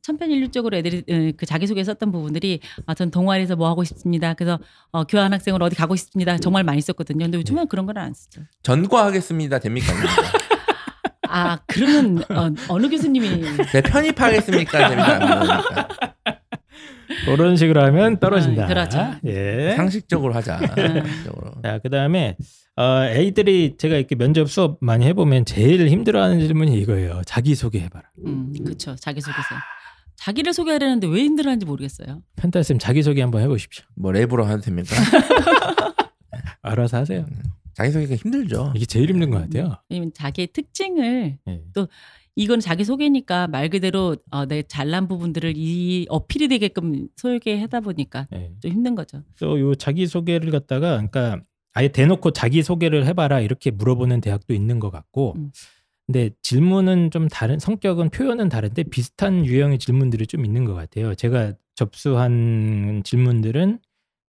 천편일률적으로 0.02 0.78
애들이 0.78 1.00
어, 1.10 1.32
그 1.38 1.46
자기소개 1.46 1.84
썼던 1.84 2.12
부분들이 2.12 2.60
아, 2.86 2.94
전 2.94 3.12
동아리에서 3.12 3.56
뭐 3.56 3.68
하고 3.70 3.84
싶습니다. 3.84 4.34
그래서 4.34 4.60
어, 4.92 5.04
교환 5.04 5.32
학생으로 5.34 5.66
어디 5.66 5.76
가고 5.76 5.96
싶습니다. 5.96 6.38
정말 6.38 6.64
많이 6.64 6.82
썼거든요. 6.82 7.26
근데 7.26 7.38
요즘은 7.38 7.68
그런 7.68 7.86
건 7.86 7.98
안 7.98 8.14
쓰죠. 8.14 8.42
전과하겠습니다. 8.64 9.60
됩니까? 9.60 9.94
아 11.28 11.60
그러면 11.68 12.24
어, 12.30 12.50
어느 12.70 12.90
교수님이 12.90 13.30
네, 13.72 13.82
편입하겠습니까? 13.82 14.90
됩니까? 14.90 15.88
그런 17.26 17.56
식으로 17.56 17.84
하면 17.84 18.20
떨어진다. 18.20 18.64
아, 18.64 18.68
그렇죠. 18.68 19.12
예. 19.26 19.74
상식적으로 19.76 20.34
하자. 20.34 20.58
상식적으로. 20.76 21.54
자, 21.64 21.80
그다음에 21.80 22.38
어, 22.76 23.04
애들이 23.06 23.76
제가 23.78 23.98
이렇게 23.98 24.16
면접 24.16 24.50
수업 24.50 24.78
많이 24.82 25.06
해보면 25.06 25.46
제일 25.46 25.88
힘들어하는 25.90 26.40
질문이 26.40 26.74
이거예요. 26.80 27.22
자기 27.26 27.54
소개해봐라. 27.54 28.06
음, 28.26 28.54
그렇죠. 28.64 28.96
자기 28.96 29.22
소개서. 29.22 29.40
자기를 30.16 30.54
소개하려는데 30.54 31.08
왜 31.08 31.24
힘들어하는지 31.24 31.66
모르겠어요. 31.66 32.22
펜타 32.36 32.64
쌤 32.64 32.80
자기 32.80 33.02
소개 33.02 33.22
한번 33.22 33.42
해보십시오. 33.42 33.86
뭐 33.96 34.12
랩으로 34.12 34.48
해도 34.48 34.62
됩니까? 34.62 34.96
알아서 36.62 36.98
하세요. 36.98 37.26
자기소개가 37.74 38.16
힘들죠. 38.16 38.74
이게 38.76 38.86
제일 38.86 39.10
힘든 39.10 39.32
것 39.32 39.40
같아요. 39.42 39.78
왜냐면 39.90 40.12
자기의 40.14 40.50
특징을 40.54 41.38
예. 41.48 41.62
이건 42.36 42.60
자기 42.60 42.84
소개니까 42.84 43.48
말 43.48 43.70
그대로 43.70 44.16
어, 44.30 44.46
내 44.46 44.64
잘난 44.64 45.08
부분들을 45.08 45.54
이 45.56 46.06
어필이 46.10 46.48
되게끔 46.48 47.08
소개하다 47.16 47.82
보니까 47.82 48.28
예. 48.34 48.52
좀 48.62 48.72
힘든 48.72 48.96
거죠. 48.96 49.24
또요 49.40 49.76
자기 49.76 50.06
소개를 50.08 50.52
갖다가 50.52 50.92
그러니까 50.92 51.42
아예 51.74 51.88
대놓고 51.88 52.32
자기 52.32 52.64
소개를 52.64 53.06
해봐라 53.06 53.40
이렇게 53.40 53.72
물어보는 53.72 54.22
대학도 54.22 54.54
있는 54.54 54.80
것 54.80 54.92
같고, 54.92 55.36
음. 55.38 55.52
근데 56.12 56.30
질문은 56.42 57.10
좀 57.10 57.30
다른 57.30 57.58
성격은 57.58 58.10
표현은 58.10 58.50
다른데 58.50 58.84
비슷한 58.84 59.46
유형의 59.46 59.80
질문들이 59.80 60.28
좀 60.28 60.44
있는 60.44 60.66
것 60.66 60.74
같아요. 60.74 61.16
제가 61.16 61.54
접수한 61.74 63.02
질문들은 63.06 63.80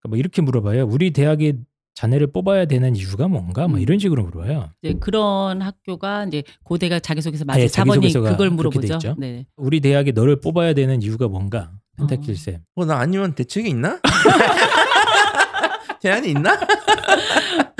뭐 0.09 0.17
이렇게 0.17 0.43
물어봐요. 0.43 0.87
우리 0.87 1.11
대학에 1.11 1.55
자네를 1.95 2.29
뽑아야 2.29 2.67
되는 2.67 2.95
이유가 2.95 3.27
뭔가? 3.27 3.67
뭐 3.67 3.79
음. 3.79 3.83
이런 3.83 3.99
식으로 3.99 4.23
물어봐요. 4.23 4.71
이제 4.81 4.95
그런 5.01 5.61
학교가 5.61 6.27
이제 6.27 6.45
고대가 6.63 7.01
자기소개서 7.01 7.45
아, 7.49 7.59
예, 7.59 7.65
맞은 7.65 7.67
4번이 7.67 7.75
자기소개서가 7.75 8.31
그걸 8.31 8.51
물어보죠. 8.51 9.17
네. 9.19 9.45
우리 9.57 9.81
대학에 9.81 10.13
너를 10.13 10.41
뽑아야 10.41 10.73
되는 10.73 11.03
이유가 11.03 11.27
뭔가? 11.27 11.73
펜타킬 11.99 12.31
어. 12.31 12.37
쌤. 12.37 12.59
뭐나 12.77 12.99
아니면 12.99 13.35
대책이 13.35 13.69
있나? 13.69 14.01
제안이 16.01 16.31
있나? 16.31 16.59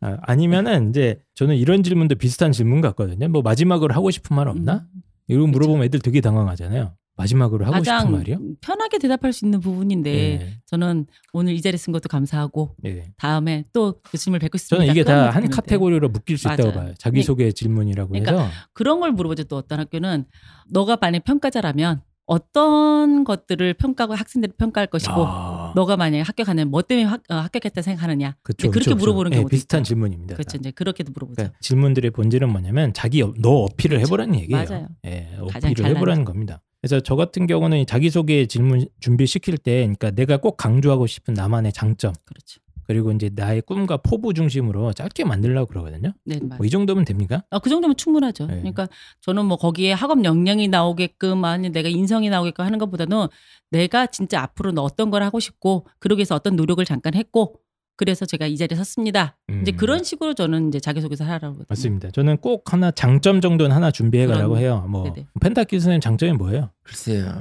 아, 0.00 0.16
아니면은 0.22 0.90
이제 0.90 1.18
저는 1.34 1.56
이런 1.56 1.82
질문도 1.82 2.16
비슷한 2.16 2.52
질문 2.52 2.80
같거든요. 2.80 3.28
뭐 3.28 3.42
마지막으로 3.42 3.94
하고 3.94 4.10
싶은 4.10 4.36
말 4.36 4.48
없나? 4.48 4.86
음. 4.94 5.02
이거 5.28 5.46
물어보면 5.46 5.84
애들 5.84 6.00
되게 6.00 6.20
당황하잖아요. 6.20 6.94
마지막으로 7.16 7.66
하고 7.66 7.84
싶은 7.84 8.12
말이요? 8.12 8.38
편하게 8.62 8.98
대답할 8.98 9.32
수 9.34 9.44
있는 9.44 9.60
부분인데 9.60 10.10
예. 10.10 10.56
저는 10.66 11.06
오늘 11.34 11.52
이 11.52 11.60
자리 11.60 11.76
쓴 11.76 11.92
것도 11.92 12.08
감사하고 12.08 12.76
예. 12.86 13.12
다음에 13.18 13.64
또 13.74 14.00
교수님을 14.10 14.38
뵙고 14.38 14.56
싶습니다. 14.56 14.86
저는 14.86 14.94
이게 14.94 15.04
다 15.04 15.28
한. 15.30 15.50
카테고리로 15.50 16.08
묶일 16.08 16.38
수 16.38 16.48
있다고 16.48 16.70
맞아요. 16.70 16.74
봐요. 16.74 16.94
자기소개 16.98 17.52
질문이라고 17.52 18.12
그러니까 18.12 18.32
해서 18.32 18.50
그런 18.72 19.00
걸 19.00 19.12
물어보죠. 19.12 19.44
또 19.44 19.56
어떤 19.56 19.80
학교는 19.80 20.24
너가 20.70 20.96
만약 20.98 21.24
평가자라면 21.24 22.00
어떤 22.24 23.24
것들을 23.24 23.74
평가하고 23.74 24.14
학생들을 24.14 24.54
평가할 24.56 24.86
것이고 24.86 25.12
아, 25.26 25.59
너가 25.74 25.96
만약에 25.96 26.22
합격하는 26.22 26.70
뭐 26.70 26.82
때문에 26.82 27.06
합, 27.06 27.20
어, 27.30 27.34
합격했다 27.36 27.82
생각하느냐. 27.82 28.36
그쵸, 28.42 28.66
네, 28.66 28.70
그렇게 28.70 28.78
그쵸, 28.90 28.94
그쵸. 28.96 28.96
물어보는 29.04 29.32
예, 29.32 29.36
경우도 29.36 29.48
비슷한 29.50 29.80
있죠. 29.80 29.88
질문입니다. 29.88 30.34
그렇죠. 30.34 30.50
다. 30.50 30.58
이제 30.60 30.70
그렇게도 30.70 31.12
물어보죠. 31.12 31.36
그러니까 31.36 31.58
질문들의 31.60 32.10
본질은 32.10 32.48
뭐냐면 32.50 32.92
자기 32.92 33.22
어- 33.22 33.32
너 33.38 33.50
어필을 33.64 33.96
그렇죠. 33.98 34.06
해보라는 34.08 34.34
얘기예요. 34.40 34.64
맞아요. 34.68 34.88
예, 35.06 35.28
어필을 35.40 35.86
해보라는 35.86 36.24
겁니다. 36.24 36.62
그래서 36.80 37.00
저 37.00 37.14
같은 37.14 37.46
경우는 37.46 37.78
이 37.78 37.86
자기소개 37.86 38.46
질문 38.46 38.86
준비시킬 39.00 39.58
때, 39.58 39.80
그러니까 39.80 40.10
내가 40.12 40.38
꼭 40.38 40.56
강조하고 40.56 41.06
싶은 41.06 41.34
나만의 41.34 41.72
장점 41.74 42.12
그렇죠. 42.24 42.60
그리고 42.90 43.12
이제 43.12 43.30
나의 43.32 43.62
꿈과 43.62 43.98
포부 43.98 44.34
중심으로 44.34 44.92
짧게 44.94 45.22
만들려고 45.24 45.66
그러거든요. 45.68 46.12
네, 46.24 46.40
맞아요. 46.42 46.56
뭐 46.58 46.66
이 46.66 46.70
정도면 46.70 47.04
됩니까? 47.04 47.44
아, 47.50 47.60
그 47.60 47.70
정도면 47.70 47.96
충분하죠. 47.96 48.46
네. 48.46 48.56
그러니까 48.56 48.88
저는 49.20 49.46
뭐 49.46 49.56
거기에 49.56 49.92
학업 49.92 50.24
역량이 50.24 50.66
나오게끔 50.66 51.44
아니 51.44 51.70
내가 51.70 51.88
인성이 51.88 52.30
나오게끔 52.30 52.64
하는 52.64 52.80
것보다는 52.80 53.28
내가 53.70 54.06
진짜 54.06 54.42
앞으로 54.42 54.72
너 54.72 54.82
어떤 54.82 55.10
걸 55.10 55.22
하고 55.22 55.38
싶고 55.38 55.86
그러기 56.00 56.18
위해서 56.18 56.34
어떤 56.34 56.56
노력을 56.56 56.84
잠깐 56.84 57.14
했고 57.14 57.54
그래서 57.96 58.26
제가 58.26 58.46
이 58.46 58.56
자리에 58.56 58.76
섰습니다. 58.76 59.36
이제 59.62 59.70
음. 59.72 59.76
그런 59.76 60.02
식으로 60.02 60.34
저는 60.34 60.68
이제 60.68 60.80
자기소개서 60.80 61.22
하라고 61.22 61.46
하거든요. 61.46 61.66
맞습니다. 61.68 62.10
저는 62.10 62.38
꼭 62.38 62.72
하나 62.72 62.90
장점 62.90 63.40
정도는 63.40 63.76
하나 63.76 63.92
준비해 63.92 64.26
가라고 64.26 64.54
그럼요. 64.54 64.58
해요. 64.58 64.86
뭐 64.88 65.04
네네. 65.04 65.26
펜타키 65.40 65.78
선생님 65.78 66.00
장점이 66.00 66.32
뭐예요? 66.32 66.70
글쎄요. 66.82 67.40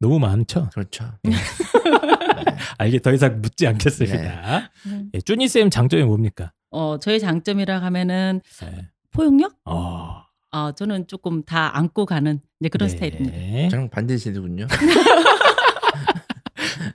너무 0.00 0.20
많죠. 0.20 0.68
그렇죠. 0.74 1.06
아, 2.78 2.86
이게 2.86 2.98
더 2.98 3.12
이상 3.12 3.40
묻지 3.40 3.66
않겠습니다. 3.66 4.70
음. 4.86 5.10
예, 5.14 5.20
쭈니 5.20 5.48
쌤 5.48 5.70
장점이 5.70 6.04
뭡니까? 6.04 6.52
어, 6.70 6.98
저의 6.98 7.20
장점이라 7.20 7.80
하면은 7.82 8.40
예. 8.64 8.88
포용력? 9.10 9.54
어, 9.64 10.22
어, 10.50 10.72
저는 10.72 11.06
조금 11.06 11.42
다 11.42 11.76
안고 11.76 12.06
가는 12.06 12.40
이제 12.60 12.68
그런 12.68 12.88
네. 12.88 12.94
스타일입니다. 12.94 13.68
저랑 13.70 13.90
반대시군요. 13.90 14.66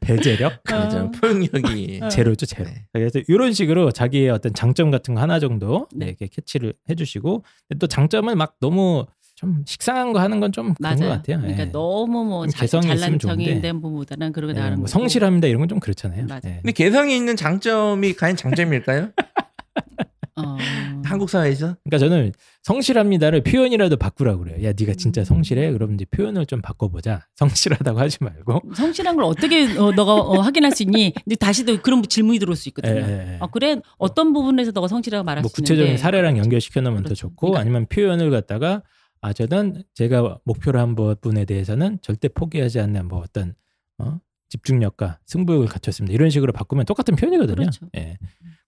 배제력 0.01 0.53
어. 0.71 0.89
저는 0.89 1.11
포용력이 1.11 2.01
어. 2.03 2.09
제로죠 2.09 2.45
제로. 2.45 2.65
네. 2.65 2.85
그래서 2.91 3.19
이런 3.27 3.53
식으로 3.53 3.91
자기의 3.91 4.29
어떤 4.29 4.53
장점 4.53 4.91
같은 4.91 5.15
거 5.15 5.21
하나 5.21 5.39
정도 5.39 5.87
네. 5.93 6.07
이렇게 6.07 6.27
캐치를 6.27 6.73
해주시고 6.89 7.43
또 7.79 7.87
장점을 7.87 8.35
막 8.35 8.55
너무 8.59 9.05
좀 9.43 9.63
식상한 9.65 10.13
거 10.13 10.19
하는 10.21 10.39
건 10.39 10.51
좀 10.53 10.73
그런 10.75 10.95
것. 10.97 11.07
같아요. 11.09 11.39
그러니까 11.39 11.63
예. 11.63 11.71
너무 11.71 12.23
뭐좀 12.25 12.49
자, 12.51 12.59
개성이 12.61 12.87
잘난 12.87 13.19
척이. 13.19 13.59
된 13.61 13.81
부분보다는 13.81 14.31
그러고 14.31 14.51
예, 14.53 14.57
나가는 14.57 14.77
뭐. 14.77 14.87
성실합니다 14.87 15.47
이런 15.47 15.59
건 15.59 15.67
좀 15.67 15.79
그렇잖아요. 15.79 16.25
맞아요. 16.27 16.41
예. 16.45 16.59
근데 16.61 16.71
개성이 16.71 17.15
있는 17.17 17.35
장점이 17.35 18.13
과연 18.13 18.35
장점일까요? 18.37 19.09
어, 20.35 20.57
한국 21.05 21.29
사회에서? 21.29 21.75
그러니까 21.83 21.97
저는 21.99 22.31
성실합니다를 22.63 23.43
표현이라도 23.43 23.97
바꾸라고 23.97 24.43
그래요. 24.43 24.67
야, 24.67 24.73
네가 24.77 24.93
진짜 24.97 25.21
음. 25.21 25.25
성실해? 25.25 25.71
그러면 25.73 25.95
이제 25.95 26.05
표현을 26.05 26.47
좀 26.47 26.59
바꿔보자. 26.61 27.27
성실하다고 27.35 27.99
하지 27.99 28.17
말고. 28.21 28.61
성실한 28.73 29.15
걸 29.15 29.25
어떻게 29.25 29.77
어, 29.77 29.91
너가 29.91 30.13
어, 30.15 30.39
확인할 30.41 30.71
수 30.71 30.81
있니? 30.83 31.13
근데 31.23 31.35
다시 31.35 31.65
또 31.65 31.77
그런 31.81 32.01
질문이 32.01 32.39
들어올 32.39 32.55
수 32.55 32.67
예, 32.67 32.69
있거든요. 32.69 32.99
예, 33.07 33.33
예. 33.33 33.37
아 33.41 33.47
그래 33.47 33.77
어떤 33.99 34.33
부분에서 34.33 34.71
너가 34.71 34.87
성실하고 34.87 35.23
말할 35.23 35.43
뭐수 35.43 35.55
구체적인 35.55 35.83
있는데 35.85 36.01
사례랑 36.01 36.37
연결시켜 36.39 36.81
놓으면 36.81 37.03
더 37.03 37.09
그렇죠. 37.09 37.27
좋고 37.27 37.51
그러니까- 37.51 37.61
아니면 37.61 37.85
표현을 37.87 38.31
갖다가 38.31 38.81
아 39.23 39.31
저는 39.31 39.83
제가 39.93 40.39
목표로 40.43 40.79
한 40.79 40.95
부분에 40.95 41.45
대해서는 41.45 41.97
절대 42.01 42.27
포기하지 42.27 42.81
않는 42.81 43.07
뭐 43.07 43.19
어떤 43.19 43.55
어? 43.97 44.19
집중력과 44.49 45.19
승부욕을 45.25 45.67
갖췄습니다. 45.67 46.13
이런 46.13 46.29
식으로 46.29 46.51
바꾸면 46.51 46.83
똑같은 46.85 47.15
표현이거든요. 47.15 47.55
그렇죠. 47.55 47.87
예. 47.95 48.17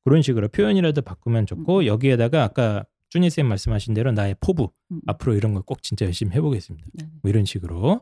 그런 0.05 0.21
식으로 0.21 0.47
표현이라도 0.47 1.01
바꾸면 1.01 1.45
좋고 1.45 1.79
음. 1.79 1.85
여기에다가 1.85 2.43
아까 2.43 2.85
준희 3.09 3.29
쌤 3.29 3.47
말씀하신 3.47 3.93
대로 3.93 4.11
나의 4.13 4.35
포부 4.39 4.69
음. 4.91 5.01
앞으로 5.07 5.35
이런 5.35 5.53
걸 5.53 5.61
꼭 5.63 5.83
진짜 5.83 6.05
열심히 6.05 6.31
해보겠습니다. 6.35 6.87
네. 6.93 7.05
뭐 7.21 7.29
이런 7.29 7.43
식으로 7.43 8.01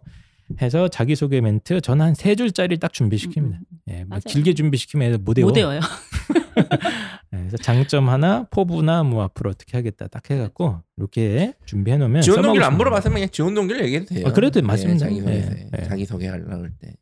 해서 0.61 0.87
자기소개 0.87 1.41
멘트 1.41 1.81
저는 1.81 2.05
한 2.05 2.13
세 2.15 2.35
줄짜리 2.35 2.77
딱 2.77 2.91
준비시킵니다. 2.91 3.37
음, 3.37 3.53
음. 3.71 3.77
예, 3.89 3.93
뭐 3.99 4.05
맞아요. 4.09 4.21
길게 4.27 4.53
준비시키면 4.53 5.23
못 5.23 5.37
외워. 5.37 5.49
못 5.49 5.57
외워요. 5.57 5.79
예, 7.33 7.37
그래서 7.37 7.57
장점 7.57 8.09
하나, 8.09 8.45
포부나 8.51 9.03
뭐 9.03 9.23
앞으로 9.23 9.49
어떻게 9.49 9.75
하겠다 9.77 10.07
딱 10.07 10.29
해갖고 10.29 10.81
이렇게 10.97 11.53
준비해 11.65 11.97
놓으면 11.97 12.21
지원 12.21 12.41
동기를 12.43 12.65
안 12.65 12.77
물어봤으면 12.77 13.13
그냥 13.15 13.29
지원 13.31 13.53
동기를 13.53 13.83
얘기해도 13.85 14.05
돼요. 14.13 14.27
아, 14.27 14.31
그래도 14.33 14.61
맞습니다. 14.61 15.05
자기 15.05 15.19
소개, 15.19 15.31
예, 15.33 15.67
예. 15.77 15.83
자기 15.83 16.05
소개하려고 16.05 16.51
할 16.51 16.71
때. 16.79 16.93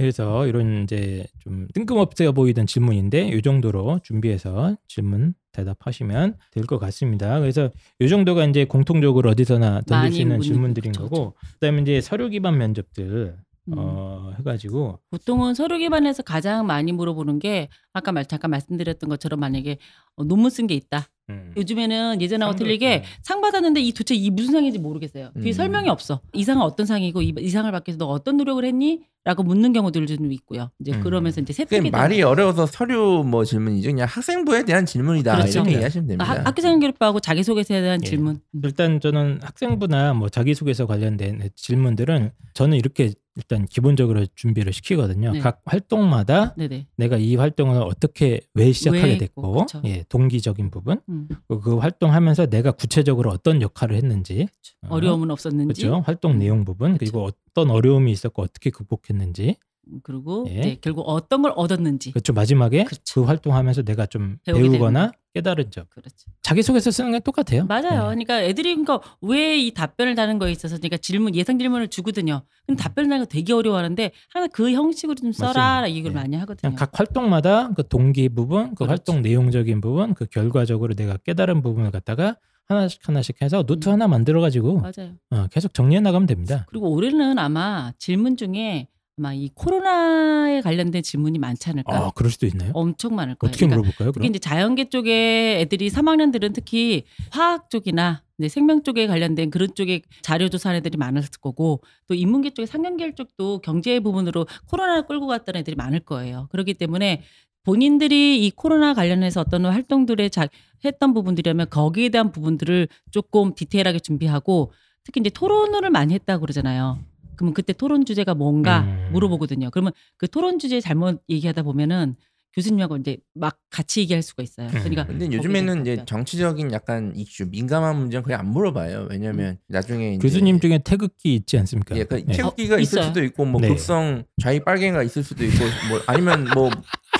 예. 0.00 0.02
그래서 0.02 0.46
이런 0.46 0.84
이제 0.84 1.24
좀 1.40 1.68
뜬금없어 1.74 2.32
보이던 2.32 2.66
질문인데 2.66 3.28
이 3.28 3.42
정도로 3.42 4.00
준비해서 4.02 4.76
질문 4.88 5.34
대답하시면 5.52 6.36
될 6.52 6.64
것 6.66 6.78
같습니다. 6.78 7.38
그래서 7.40 7.70
이 7.98 8.08
정도가 8.08 8.44
이제 8.46 8.64
공통적으로 8.64 9.30
어디서나 9.30 9.82
던질 9.82 10.12
수 10.12 10.20
있는 10.22 10.40
질문들인 10.40 10.92
거죠, 10.92 11.08
거고 11.08 11.34
그다음에 11.54 11.82
이제 11.82 12.00
서류 12.00 12.28
기반 12.30 12.56
면접들 12.58 13.36
음. 13.68 13.74
어, 13.76 14.32
해가지고 14.38 14.98
보통은 15.10 15.54
서류 15.54 15.78
기반에서 15.78 16.22
가장 16.22 16.66
많이 16.66 16.92
물어보는 16.92 17.38
게 17.40 17.68
아까 17.92 18.10
말 18.12 18.24
잠깐 18.26 18.50
말씀드렸던 18.52 19.08
것처럼 19.10 19.38
만약에 19.40 19.78
어, 20.16 20.24
논문 20.24 20.50
쓴 20.50 20.66
게 20.66 20.74
있다. 20.74 21.06
음. 21.28 21.52
요즘에는 21.56 22.20
예전하고 22.20 22.56
틀리게 22.56 22.96
음. 22.98 23.02
상 23.22 23.40
받았는데 23.40 23.80
이 23.80 23.92
도대체 23.92 24.14
이 24.16 24.30
무슨 24.30 24.52
상인지 24.54 24.78
모르겠어요. 24.78 25.30
음. 25.36 25.52
설명이 25.52 25.88
없어. 25.88 26.20
이 26.32 26.42
상은 26.44 26.62
어떤 26.62 26.86
상이고 26.86 27.22
이, 27.22 27.34
이 27.38 27.48
상을 27.50 27.70
받기 27.70 27.90
위해서 27.90 27.98
너 27.98 28.06
어떤 28.10 28.36
노력을 28.36 28.64
했니? 28.64 29.02
라고 29.22 29.42
묻는 29.42 29.74
경우들도 29.74 30.16
좀 30.16 30.32
있고요. 30.32 30.70
이제 30.80 30.92
음. 30.92 31.02
그러면서 31.02 31.42
이제 31.42 31.52
그게 31.52 31.64
세트게 31.76 31.90
말이 31.90 32.22
어려워서 32.22 32.64
서류 32.64 33.22
뭐 33.26 33.44
질문이죠. 33.44 33.90
그냥 33.90 34.06
학생부에 34.10 34.64
대한 34.64 34.86
질문이다 34.86 35.36
그렇죠. 35.36 35.58
이렇게 35.60 35.72
얘기하시면 35.74 36.06
됩니다. 36.06 36.24
학- 36.24 36.46
학교생활 36.46 36.80
교육부하고 36.80 37.20
자기소개서에 37.20 37.82
대한 37.82 38.00
예. 38.02 38.08
질문. 38.08 38.40
음. 38.54 38.60
일단 38.64 38.98
저는 38.98 39.40
학생부나 39.42 40.14
뭐 40.14 40.30
자기소개서 40.30 40.86
관련된 40.86 41.50
질문들은 41.54 42.30
저는 42.54 42.78
이렇게 42.78 43.12
일단 43.36 43.66
기본적으로 43.66 44.24
준비를 44.34 44.72
시키거든요. 44.72 45.32
네. 45.32 45.38
각 45.38 45.60
활동마다 45.64 46.54
네네. 46.56 46.86
내가 46.96 47.16
이 47.16 47.36
활동을 47.36 47.80
어떻게 47.82 48.40
왜 48.54 48.72
시작하게 48.72 49.04
왜 49.04 49.18
됐고, 49.18 49.66
그쵸. 49.66 49.80
예, 49.84 50.04
동기적인 50.08 50.70
부분, 50.70 51.00
음. 51.08 51.28
그, 51.46 51.60
그 51.60 51.76
활동하면서 51.78 52.46
내가 52.46 52.72
구체적으로 52.72 53.30
어떤 53.30 53.62
역할을 53.62 53.94
했는지, 53.96 54.48
어, 54.82 54.88
어려움은 54.96 55.30
없었는지. 55.30 55.82
그렇죠. 55.82 56.02
활동 56.04 56.38
내용 56.38 56.64
부분, 56.64 56.98
그리고 56.98 57.30
어떤 57.50 57.70
어려움이 57.70 58.10
있었고 58.12 58.42
어떻게 58.42 58.70
극복했는지, 58.70 59.56
음, 59.88 60.00
그리고 60.02 60.46
예. 60.48 60.58
이제 60.60 60.78
결국 60.80 61.02
어떤 61.02 61.42
걸 61.42 61.52
얻었는지. 61.56 62.12
그렇죠. 62.12 62.32
마지막에 62.32 62.84
그렇죠. 62.84 63.22
그 63.22 63.26
활동하면서 63.26 63.82
내가 63.82 64.06
좀 64.06 64.36
배우거나 64.44 65.10
깨달은 65.34 65.70
점. 65.70 65.84
그렇죠. 65.90 66.30
자기소개서 66.42 66.90
쓰는 66.90 67.12
게 67.12 67.20
똑같아요. 67.20 67.64
맞아요. 67.66 67.82
네. 67.82 67.98
그러니까 67.98 68.42
애들이 68.42 68.74
그러니까 68.76 69.00
왜 69.20 69.58
이 69.60 69.72
답변을 69.72 70.14
다는 70.14 70.38
거에 70.38 70.52
있어서 70.52 70.76
그러니까 70.76 70.96
질문 70.98 71.34
예상 71.34 71.58
질문을 71.58 71.88
주거든요. 71.88 72.42
근데 72.66 72.80
답변을 72.82 73.08
다는 73.08 73.24
거 73.24 73.28
되게 73.28 73.52
어려워하는데 73.52 74.12
항상 74.32 74.48
그 74.52 74.70
형식으로 74.70 75.14
좀 75.16 75.32
써라. 75.32 75.86
이걸 75.88 76.12
네. 76.12 76.20
많이 76.20 76.36
하거든요. 76.36 76.74
각 76.76 76.98
활동마다 76.98 77.72
그 77.74 77.86
동기 77.88 78.28
부분, 78.28 78.70
그 78.70 78.84
그렇죠. 78.84 78.90
활동 78.90 79.22
내용적인 79.22 79.80
부분, 79.80 80.14
그 80.14 80.26
결과적으로 80.26 80.94
내가 80.94 81.16
깨달은 81.16 81.62
부분을 81.62 81.90
갖다가 81.90 82.36
하나씩 82.70 83.06
하나씩 83.06 83.42
해서 83.42 83.62
노트 83.64 83.88
음. 83.88 83.94
하나 83.94 84.08
만들어 84.08 84.40
가지고. 84.40 84.82
어, 85.30 85.46
계속 85.50 85.74
정리해 85.74 86.00
나가면 86.00 86.26
됩니다. 86.26 86.66
그리고 86.68 86.90
올해는 86.90 87.38
아마 87.38 87.92
질문 87.98 88.36
중에 88.36 88.88
아마 89.18 89.34
이 89.34 89.50
코로나에 89.54 90.62
관련된 90.62 91.02
질문이 91.02 91.38
많지 91.38 91.68
않을까. 91.68 91.94
아, 91.94 92.10
그럴 92.14 92.30
수도 92.30 92.46
있나요? 92.46 92.70
엄청 92.74 93.14
많을 93.14 93.34
거예요. 93.34 93.50
어떻게 93.50 93.66
그러니까 93.66 93.82
물어볼까요? 93.82 94.12
그럼? 94.12 94.26
이제 94.26 94.38
자연계 94.38 94.88
쪽에 94.88 95.60
애들이 95.60 95.90
3학년들은 95.90 96.54
특히 96.54 97.04
화학 97.30 97.68
쪽이나 97.68 98.22
이제 98.38 98.48
생명 98.48 98.82
쪽에 98.82 99.06
관련된 99.06 99.50
그런 99.50 99.74
쪽에 99.74 100.00
자료 100.22 100.48
조사하는 100.48 100.78
애들이 100.78 100.96
많을 100.96 101.22
거고 101.42 101.82
또 102.06 102.14
인문계 102.14 102.50
쪽에 102.50 102.64
상경계 102.64 103.14
쪽도 103.14 103.58
경제 103.58 104.00
부분으로 104.00 104.46
코로나를 104.68 105.06
끌고 105.06 105.26
갔던 105.26 105.56
애들이 105.56 105.76
많을 105.76 106.00
거예요. 106.00 106.48
그렇기 106.50 106.72
때문에 106.74 107.22
본인들이 107.64 108.44
이 108.44 108.50
코로나 108.50 108.94
관련해서 108.94 109.40
어떤 109.40 109.66
활동들에 109.66 110.28
자, 110.28 110.48
했던 110.84 111.12
부분들이라면 111.14 111.68
거기에 111.70 112.08
대한 112.08 112.32
부분들을 112.32 112.88
조금 113.10 113.54
디테일하게 113.54 113.98
준비하고 114.00 114.72
특히 115.04 115.20
이제 115.20 115.30
토론을 115.30 115.90
많이 115.90 116.14
했다고 116.14 116.40
그러잖아요. 116.40 116.98
그러면 117.36 117.54
그때 117.54 117.72
토론 117.72 118.04
주제가 118.04 118.34
뭔가 118.34 118.82
음. 118.82 119.10
물어보거든요. 119.12 119.70
그러면 119.70 119.92
그 120.16 120.28
토론 120.28 120.58
주제 120.58 120.80
잘못 120.80 121.22
얘기하다 121.28 121.62
보면은 121.62 122.16
교수님하고 122.54 122.96
이제 122.96 123.16
막 123.32 123.58
같이 123.70 124.00
얘기할 124.00 124.22
수가 124.22 124.42
있어요. 124.42 124.66
음. 124.66 124.72
그러니까 124.72 125.06
근데 125.06 125.26
요즘에는 125.30 125.82
이제. 125.82 126.04
정치적인 126.04 126.72
약간 126.72 127.12
이슈, 127.14 127.46
민감한 127.48 127.96
문제는 127.96 128.24
거의 128.24 128.36
안 128.36 128.48
물어봐요. 128.48 129.06
왜냐면 129.08 129.58
나중에 129.68 130.14
이제 130.14 130.18
교수님 130.18 130.58
중에 130.58 130.80
태극기 130.84 131.36
있지 131.36 131.58
않습니까? 131.58 131.96
예, 131.96 132.04
그 132.04 132.24
예. 132.28 132.32
태극기가 132.32 132.74
어, 132.74 132.78
있을 132.78 132.98
있어요. 132.98 133.08
수도 133.08 133.22
있고 133.24 133.44
뭐 133.44 133.60
네. 133.60 133.68
극성 133.68 134.24
좌익 134.42 134.64
빨갱이가 134.64 135.02
있을 135.04 135.22
수도 135.22 135.44
있고 135.44 135.64
뭐 135.88 136.00
아니면 136.08 136.48
뭐 136.52 136.70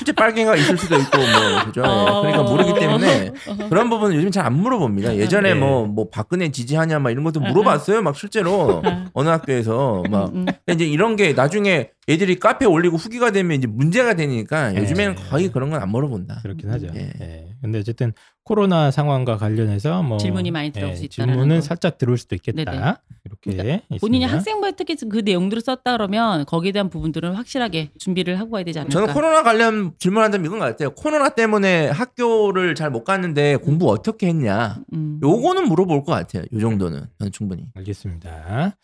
실제 0.01 0.13
빨갱이가 0.13 0.57
있을 0.57 0.79
수도 0.79 0.97
있고 0.97 1.19
뭐 1.19 1.65
그죠? 1.67 1.83
예, 1.85 1.87
어. 1.87 2.23
그러니까 2.23 2.43
모르기 2.43 2.73
때문에 2.81 3.33
그런 3.69 3.91
부분은 3.91 4.17
요즘 4.17 4.31
잘 4.31 4.41
안 4.41 4.55
물어봅니다. 4.55 5.17
예전에 5.17 5.53
네. 5.53 5.61
뭐뭐 5.61 6.09
박근혜 6.11 6.51
지지하냐 6.51 6.99
막 7.01 7.11
이런 7.11 7.23
것도 7.25 7.41
물어봤어요. 7.41 8.01
막 8.01 8.17
실제로 8.17 8.83
어느 9.13 9.29
학교에서 9.29 10.03
막 10.11 10.31
음, 10.31 10.37
음. 10.39 10.47
근데 10.65 10.73
이제 10.73 10.87
이런 10.87 11.15
게 11.17 11.35
나중에 11.35 11.91
애들이 12.09 12.39
카페 12.39 12.65
올리고 12.65 12.97
후기가 12.97 13.31
되면 13.31 13.59
이제 13.59 13.67
문제가 13.67 14.15
되니까 14.15 14.71
네. 14.73 14.81
요즘에는 14.81 15.17
거의 15.29 15.49
그런 15.53 15.69
건 15.69 15.83
안 15.83 15.91
물어본다. 15.91 16.41
그렇긴 16.43 16.71
하죠. 16.71 16.87
예. 16.95 17.50
예. 17.61 17.63
근데 17.63 17.79
어쨌든 17.79 18.13
코로나 18.45 18.91
상황과 18.91 19.37
관련해서 19.37 20.03
뭐 20.03 20.19
질문이 20.19 20.51
많이 20.51 20.73
들어올 20.73 20.97
수 20.97 21.05
있다라는 21.05 21.35
질문은 21.35 21.57
거. 21.57 21.61
살짝 21.61 21.99
들어올 21.99 22.19
수도 22.19 22.35
있겠다. 22.35 22.65
네네. 22.65 22.95
이렇게 23.25 23.57
그러니까 23.63 23.97
본인이. 24.01 24.25
학생부에 24.25 24.73
특히 24.73 24.97
그 24.97 25.19
내용들을 25.19 25.61
썼다 25.63 25.93
그러면 25.93 26.45
거기에 26.47 26.73
대한 26.73 26.89
부분들은 26.91 27.35
확실하게 27.35 27.91
준비를 27.99 28.39
하고 28.41 28.53
가야 28.53 28.65
되지 28.65 28.79
않을까. 28.81 28.93
저는 28.93 29.15
코로나 29.15 29.43
관련 29.43 29.93
질문한다면 29.99 30.47
이건 30.47 30.59
것 30.59 30.65
같아요. 30.65 30.91
코로나 30.91 31.29
때문에 31.29 31.89
학교를 31.91 32.75
잘 32.75 32.91
못 32.91 33.05
갔는데 33.05 33.57
공부 33.57 33.89
어떻게 33.91 34.27
했냐. 34.27 34.79
음. 34.95 35.21
요거는 35.23 35.69
물어볼 35.69 36.03
것 36.03 36.13
같아요. 36.13 36.43
요 36.53 36.61
정도는 36.61 37.05
저는 37.19 37.31
충분히. 37.33 37.67
알겠습니다. 37.75 38.75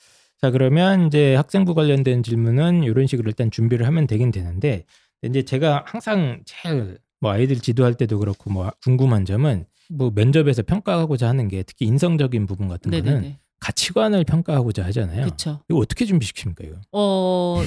자 0.41 0.51
그러면 0.51 1.07
이제 1.07 1.35
학생부 1.35 1.75
관련된 1.75 2.23
질문은 2.23 2.85
이런 2.85 3.07
식으로 3.07 3.29
일단 3.31 3.51
준비를 3.51 3.87
하면 3.87 4.07
되긴 4.07 4.31
되는데 4.31 4.85
이제 5.23 5.43
제가 5.43 5.83
항상 5.87 6.43
제일 6.45 6.99
뭐 7.27 7.33
아이들 7.33 7.59
지도할 7.59 7.95
때도 7.95 8.21
그렇고 8.21 8.51
뭐 8.51 8.71
궁금한 8.85 9.25
점은 9.25 9.67
뭐 9.91 10.13
면접에서 10.15 10.63
평가하고자 10.63 11.29
하는 11.29 11.49
게 11.49 11.65
특히 11.65 11.87
인성적인 11.87 12.47
부분 12.47 12.69
같은 12.69 12.93
거는 12.93 13.05
네네네. 13.05 13.39
가치관을 13.59 14.23
평가하고자 14.25 14.85
하잖아요. 14.87 15.25
그렇죠. 15.25 15.61
이거 15.69 15.81
어떻게 15.81 16.05
준비시킵니까 16.05 16.65
이거? 16.65 16.77
어, 16.93 17.63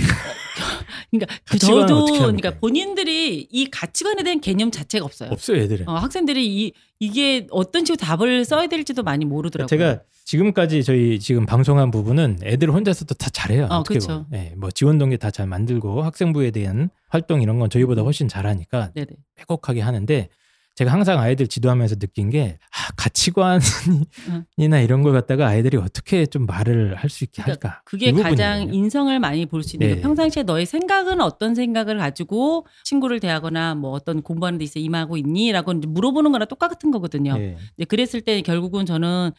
그러니까 1.12 1.36
그 1.45 1.58
저도? 1.58 2.06
그러니까 2.06 2.52
본인들이 2.60 3.48
이 3.50 3.69
가치관에 3.69 4.24
대한 4.24 4.39
개념 4.41 4.72
자체가 4.72 5.06
없어요. 5.06 5.30
없어요 5.32 5.62
애들은. 5.62 5.88
어, 5.88 5.95
학생들이 5.95 6.48
이 6.48 6.74
이게 7.00 7.48
어떤 7.52 7.86
식으로 7.86 7.98
답을 7.98 8.45
써야 8.45 8.67
될지도 8.67 9.04
많이 9.04 9.26
모르더라고요. 9.26 9.67
제가 9.67 10.02
지금까지 10.26 10.84
저희 10.84 11.19
지금 11.19 11.45
방송한 11.45 11.89
부분은 11.89 12.39
애들 12.43 12.69
혼자서도 12.72 13.15
다 13.15 13.30
잘해요. 13.32 13.67
어. 13.69 13.84
보면. 13.84 14.28
예, 14.34 14.54
뭐 14.56 14.69
지원 14.69 15.00
동기 15.00 15.17
다잘 15.17 15.48
만들고 15.48 16.04
학생부에 16.04 16.52
대한 16.52 16.89
활동 17.08 17.41
이런 17.41 17.58
건 17.58 17.69
저희보다 17.69 18.04
훨씬 18.04 18.28
잘하니까 18.28 18.91
네네. 18.93 19.08
빼곡하게 19.36 19.82
하는데 19.82 20.30
제가 20.80 20.94
항상 20.94 21.20
아이들 21.20 21.48
지도하면서 21.48 21.98
느낀 21.98 22.30
게 22.30 22.58
아, 22.72 22.94
가치관이나 22.96 24.80
이런 24.82 25.04
걸 25.04 25.12
갖다가 25.12 25.48
아이들이 25.48 25.76
어떻게 25.76 26.26
좀 26.26 26.46
말을 26.46 26.96
할 26.96 27.10
수 27.10 27.26
있게 27.26 27.42
그러니까 27.44 27.68
할까? 27.70 27.82
그게 27.84 28.08
이 28.10 28.13
가장 28.13 28.60
부분이거든요. 28.60 28.78
인성을 28.86 29.20
많이 29.20 29.46
볼 29.46 29.62
수 29.62 29.76
있는 29.76 29.88
네. 29.89 29.96
거. 29.96 30.02
평상시에 30.04 30.44
너의 30.44 30.65
생각은 30.65 31.20
어떤 31.20 31.54
생각을 31.54 31.98
가지고 31.98 32.65
친구를 32.86 33.20
대하거나 33.20 33.76
뭐 33.76 33.92
어떤 33.92 34.22
공부하는 34.22 34.58
데 34.58 34.63
있어 34.63 34.80
임하고 34.80 35.18
있니라고 35.18 35.74
물어보는 35.74 36.32
거랑 36.32 36.48
똑같은 36.48 36.92
거거든요. 36.92 37.36
예. 37.38 37.58
이제 37.78 37.84
그랬을 37.86 38.22
때 38.22 38.42
결국은 38.42 38.86
저는 38.86 39.32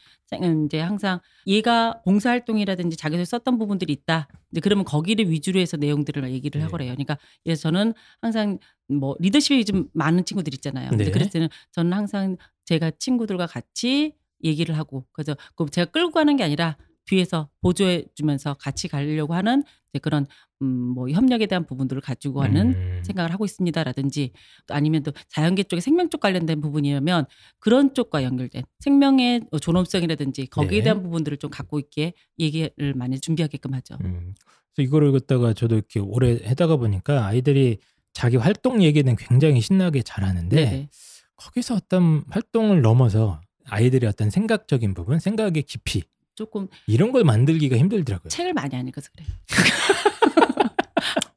이제 0.66 0.80
항상 0.80 1.20
얘가 1.46 2.00
봉사활동이라든지 2.04 2.96
자기도 2.96 3.24
썼던 3.24 3.58
부분들이 3.58 3.92
있다. 3.92 4.28
이제 4.52 4.60
그러면 4.60 4.84
거기를 4.84 5.30
위주로 5.30 5.58
해서 5.60 5.76
내용들을 5.76 6.30
얘기를 6.30 6.60
네. 6.60 6.64
하거래요. 6.64 6.92
그러니까 6.92 7.18
그래서 7.42 7.62
저는 7.62 7.94
항상 8.20 8.58
뭐 8.88 9.16
리더십이 9.18 9.64
좀 9.64 9.88
많은 9.92 10.24
친구들 10.24 10.54
있잖아요. 10.54 10.90
근데 10.90 11.04
네. 11.04 11.10
그랬을 11.10 11.30
때는 11.30 11.48
저는 11.72 11.92
항상 11.92 12.36
제가 12.64 12.92
친구들과 12.98 13.46
같이 13.46 14.14
얘기를 14.44 14.76
하고 14.78 15.04
그래서 15.12 15.36
그 15.56 15.66
제가 15.68 15.90
끌고 15.90 16.12
가는 16.12 16.36
게 16.36 16.44
아니라 16.44 16.76
뒤에서 17.06 17.48
보조해 17.60 18.04
주면서 18.14 18.54
같이 18.54 18.86
가려고 18.88 19.34
하는 19.34 19.64
이제 19.92 19.98
그런 19.98 20.26
음 20.62 20.80
뭐 20.90 21.08
협력에 21.08 21.46
대한 21.46 21.64
부분들을 21.64 22.02
가지고 22.02 22.42
하는 22.42 22.74
음. 22.74 23.02
생각을 23.04 23.32
하고 23.32 23.44
있습니다라든지 23.44 24.32
또 24.66 24.74
아니면 24.74 25.02
또 25.02 25.12
자연계 25.28 25.64
쪽에 25.64 25.80
생명 25.80 26.10
쪽 26.10 26.20
관련된 26.20 26.60
부분이라면 26.60 27.26
그런 27.58 27.94
쪽과 27.94 28.22
연결된 28.24 28.64
생명의 28.80 29.42
존엄성이라든지 29.60 30.46
거기에 30.46 30.78
네. 30.78 30.84
대한 30.84 31.02
부분들을 31.02 31.38
좀 31.38 31.50
갖고 31.50 31.78
있게 31.78 32.12
얘기를 32.38 32.94
많이 32.94 33.20
준비하게끔 33.20 33.74
하죠. 33.74 33.96
음. 34.04 34.34
그래서 34.74 34.86
이거를 34.86 35.12
갖다가 35.12 35.52
저도 35.52 35.76
이렇게 35.76 36.00
오래 36.00 36.32
해다가 36.32 36.76
보니까 36.76 37.26
아이들이 37.26 37.78
자기 38.12 38.36
활동 38.36 38.82
얘기는 38.82 39.14
굉장히 39.16 39.60
신나게 39.60 40.02
잘하는데 40.02 40.56
네네. 40.56 40.88
거기서 41.36 41.76
어떤 41.76 42.24
활동을 42.28 42.82
넘어서 42.82 43.40
아이들의 43.66 44.08
어떤 44.08 44.30
생각적인 44.30 44.94
부분, 44.94 45.20
생각의 45.20 45.62
깊이 45.62 46.02
조금 46.34 46.68
이런 46.86 47.12
걸 47.12 47.24
만들기가 47.24 47.76
힘들더라고요. 47.76 48.28
책을 48.28 48.52
많이 48.54 48.74
안 48.76 48.86
읽어서 48.88 49.08
그래요. 49.14 49.28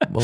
뭐 0.09 0.21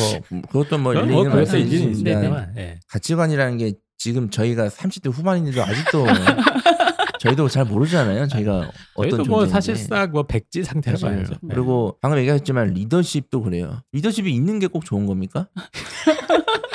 그것도 0.51 0.77
뭐 0.77 0.93
그건 0.93 1.09
일리 1.09 1.27
뭐수 1.27 1.57
있지만 1.57 1.89
있습니다만. 1.91 2.53
예. 2.57 2.79
가치관이라는 2.87 3.57
게 3.57 3.73
지금 3.97 4.29
저희가 4.29 4.69
30대 4.69 5.11
후반인데도 5.11 5.63
아직도 5.63 6.05
저희도 7.19 7.49
잘 7.49 7.65
모르잖아요. 7.65 8.27
저희가 8.27 8.71
어떤 8.93 9.09
저희도 9.09 9.25
뭐. 9.25 9.45
사실상 9.47 10.11
뭐 10.11 10.23
백지 10.23 10.63
사실. 10.63 10.81
봐야죠. 11.01 11.33
예. 11.33 11.47
그리고 11.49 11.97
방금 12.01 12.19
얘기하셨지만 12.19 12.73
리더십도 12.73 13.41
그래요. 13.41 13.81
리더십이 13.91 14.31
있는 14.33 14.59
게 14.59 14.67
꼭 14.67 14.85
좋은 14.85 15.05
겁니까? 15.05 15.49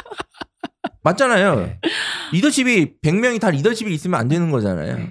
맞잖아요. 1.02 1.56
네. 1.60 1.80
리더십이 2.32 2.94
100명이 3.02 3.40
다 3.40 3.50
리더십이 3.50 3.92
있으면 3.94 4.18
안 4.18 4.28
되는 4.28 4.50
거잖아요. 4.50 4.96
네. 4.96 5.10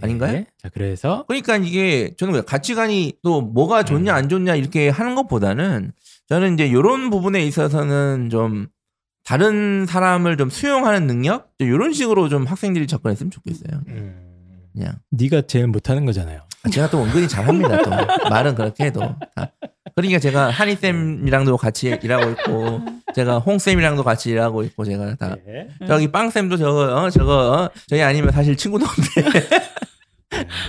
아닌가요? 0.00 0.44
자 0.58 0.68
그래서 0.68 1.24
그러니까 1.28 1.56
이게 1.56 2.14
저는 2.16 2.34
왜 2.34 2.40
가치관이 2.42 3.14
또 3.22 3.40
뭐가 3.40 3.82
좋냐 3.82 4.12
음. 4.12 4.16
안 4.16 4.28
좋냐 4.28 4.54
이렇게 4.54 4.88
하는 4.88 5.14
것보다는 5.14 5.92
저는 6.28 6.54
이제 6.54 6.66
이런 6.66 7.10
부분에 7.10 7.44
있어서는 7.44 8.28
좀 8.30 8.68
다른 9.24 9.86
사람을 9.86 10.36
좀 10.36 10.50
수용하는 10.50 11.06
능력 11.06 11.50
이런 11.58 11.92
식으로 11.92 12.28
좀 12.28 12.46
학생들이 12.46 12.86
접근했으면 12.86 13.30
좋겠어요. 13.30 13.82
음, 13.88 14.60
그냥 14.72 14.94
네가 15.10 15.42
제일 15.42 15.66
못하는 15.66 16.04
거잖아요. 16.06 16.40
아, 16.62 16.70
제가 16.70 16.90
또 16.90 17.02
은근히 17.02 17.28
잘합니다. 17.28 17.82
또 17.82 17.90
말은 18.30 18.54
그렇게 18.54 18.84
해도 18.86 19.00
다 19.34 19.52
그러니까 19.94 20.18
제가 20.20 20.50
한희 20.50 20.76
쌤이랑도 20.76 21.56
같이 21.56 21.88
일하고 21.88 22.30
있고 22.30 22.80
제가 23.14 23.38
홍 23.38 23.58
쌤이랑도 23.58 24.04
같이 24.04 24.30
일하고 24.30 24.62
있고 24.62 24.84
제가 24.84 25.16
다 25.16 25.36
네. 25.44 25.68
저기 25.86 26.10
빵 26.10 26.30
쌤도 26.30 26.56
저거 26.56 26.94
어, 26.94 27.10
저거 27.10 27.52
어, 27.52 27.70
저희 27.88 28.02
아니면 28.02 28.30
사실 28.30 28.56
친구도 28.56 28.84
없는데 28.84 29.48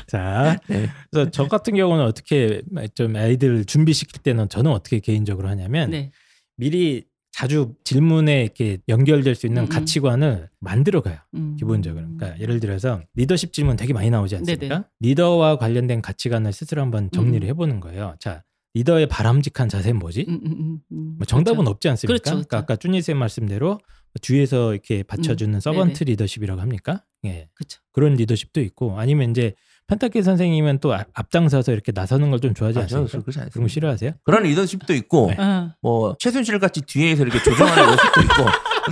자, 0.09 0.59
네. 0.67 0.87
그래서 1.11 1.29
저 1.31 1.47
같은 1.47 1.75
경우는 1.75 2.03
어떻게 2.03 2.61
좀 2.95 3.15
아이들 3.15 3.63
준비시킬 3.63 4.21
때는 4.23 4.49
저는 4.49 4.71
어떻게 4.71 4.99
개인적으로 4.99 5.47
하냐면 5.47 5.91
네. 5.91 6.11
미리 6.57 7.05
자주 7.31 7.75
질문에 7.83 8.43
이렇게 8.43 8.79
연결될 8.89 9.35
수 9.35 9.45
있는 9.45 9.63
음, 9.63 9.65
음. 9.65 9.69
가치관을 9.69 10.49
만들어 10.59 11.01
가요. 11.01 11.17
음. 11.35 11.55
기본적으로. 11.57 12.05
그러니까 12.17 12.39
예를 12.39 12.59
들어서 12.59 13.01
리더십 13.13 13.53
질문 13.53 13.75
되게 13.75 13.93
많이 13.93 14.09
나오지 14.09 14.35
않습니까? 14.37 14.67
네네. 14.67 14.83
리더와 14.99 15.57
관련된 15.57 16.01
가치관을 16.01 16.51
스스로 16.51 16.81
한번 16.81 17.09
정리를 17.11 17.43
음. 17.43 17.49
해보는 17.49 17.79
거예요. 17.79 18.15
자, 18.19 18.43
리더의 18.73 19.07
바람직한 19.07 19.69
자세는 19.69 19.99
뭐지? 19.99 20.25
음, 20.27 20.39
음, 20.43 20.51
음, 20.51 20.79
음. 20.91 21.15
뭐 21.17 21.25
정답은 21.25 21.57
그렇죠. 21.59 21.71
없지 21.71 21.89
않습니까? 21.89 22.13
그렇죠, 22.13 22.31
러니까 22.31 22.47
그렇죠. 22.47 22.63
아까 22.63 22.75
쭈니 22.75 23.01
쌤 23.01 23.17
말씀대로 23.17 23.79
뒤에서 24.21 24.73
이렇게 24.73 25.03
받쳐주는 25.03 25.59
servant 25.59 25.99
네네. 25.99 26.11
리더십이라고 26.11 26.59
합니까? 26.59 27.05
예, 27.25 27.47
그렇죠. 27.53 27.79
그런 27.91 28.15
리더십도 28.15 28.59
있고 28.61 28.99
아니면 28.99 29.31
이제 29.31 29.53
펜타키 29.89 30.21
선생님은 30.23 30.79
또 30.79 30.93
앞- 30.93 31.07
앞장서서 31.13 31.71
이렇게 31.73 31.91
나서는 31.93 32.29
걸 32.31 32.39
좀 32.39 32.53
좋아하지 32.53 32.79
아, 32.79 32.85
저 32.87 32.99
않습니까? 32.99 33.19
그렇지 33.25 33.31
그런 33.39 33.43
거 33.43 33.45
않습니다. 33.47 33.73
싫어하세요? 33.73 34.11
그런 34.23 34.43
리더십도 34.43 34.93
있고 34.93 35.27
네. 35.31 35.35
어. 35.43 35.71
뭐 35.81 36.15
최순실 36.19 36.59
같이 36.59 36.81
뒤에서 36.81 37.23
이렇게 37.23 37.41
조종하는 37.43 37.85
모습도 37.85 38.21
있고 38.21 38.33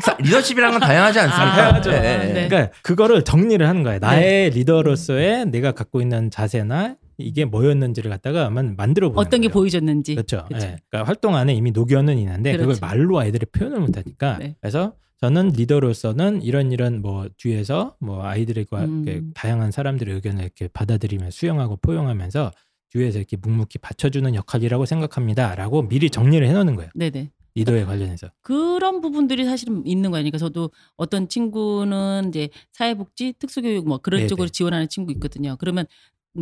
사- 0.02 0.18
리더십이란 0.20 0.72
건 0.72 0.80
다양하지 0.82 1.20
않습니까? 1.20 1.52
아, 1.54 1.56
다양하죠. 1.56 1.92
예, 1.92 1.96
예. 1.96 2.34
네. 2.34 2.48
그러니까 2.50 2.72
그거를 2.82 3.24
정리를 3.24 3.66
하는 3.66 3.84
거예요. 3.84 4.00
나의 4.00 4.50
리더로서의 4.50 5.46
내가 5.46 5.72
갖고 5.72 6.02
있는 6.02 6.30
자세나 6.30 6.96
이게 7.20 7.46
뭐였는지를 7.46 8.12
갖다가 8.12 8.46
한번 8.46 8.76
만들어 8.76 9.10
보는 9.10 9.20
어떤 9.26 9.42
게 9.42 9.48
거예요. 9.48 9.54
보여줬는지. 9.54 10.16
그렇죠. 10.16 10.46
그쵸. 10.52 10.66
예. 10.68 10.76
그러니까 10.90 11.08
활동 11.08 11.36
안에 11.36 11.54
이미 11.54 11.72
녹여는 11.72 12.18
있는데 12.20 12.52
그걸 12.52 12.68
그렇죠. 12.76 12.86
말로 12.86 13.18
아이들이 13.20 13.46
표현을 13.48 13.80
못하니까 13.80 14.38
네. 14.40 14.56
그래서 14.62 14.94
저는 15.20 15.50
리더로서는 15.50 16.44
이런 16.44 16.72
이런 16.72 17.02
뭐 17.02 17.28
뒤에서 17.38 17.96
뭐 18.00 18.24
아이들과 18.24 18.86
음. 18.86 19.04
이렇게 19.04 19.26
다양한 19.34 19.72
사람들의 19.72 20.14
의견을 20.14 20.44
이렇게 20.44 20.68
받아들이며 20.68 21.32
수용하고 21.32 21.78
포용하면서 21.78 22.52
뒤에서 22.90 23.18
이렇게 23.18 23.36
묵묵히 23.38 23.80
받쳐주는 23.82 24.36
역할이라고 24.36 24.86
생각합니다라고 24.86 25.88
미리 25.88 26.10
정리를 26.10 26.48
해놓는 26.48 26.76
거예요. 26.76 26.92
네네. 26.94 27.32
리더에 27.56 27.86
관련해서. 27.86 28.30
그런 28.42 29.02
부분들이 29.02 29.44
사실은 29.44 29.86
있는 29.88 30.12
거 30.12 30.18
아니까 30.18 30.38
저도 30.38 30.70
어떤 30.96 31.28
친구는 31.28 32.26
이제 32.30 32.50
사회복지 32.74 33.34
특수교육 33.40 33.88
뭐 33.88 33.98
그런 33.98 34.20
네네. 34.20 34.28
쪽으로 34.28 34.48
지원하는 34.50 34.88
친구 34.88 35.12
있거든요. 35.14 35.56
그러면 35.60 35.86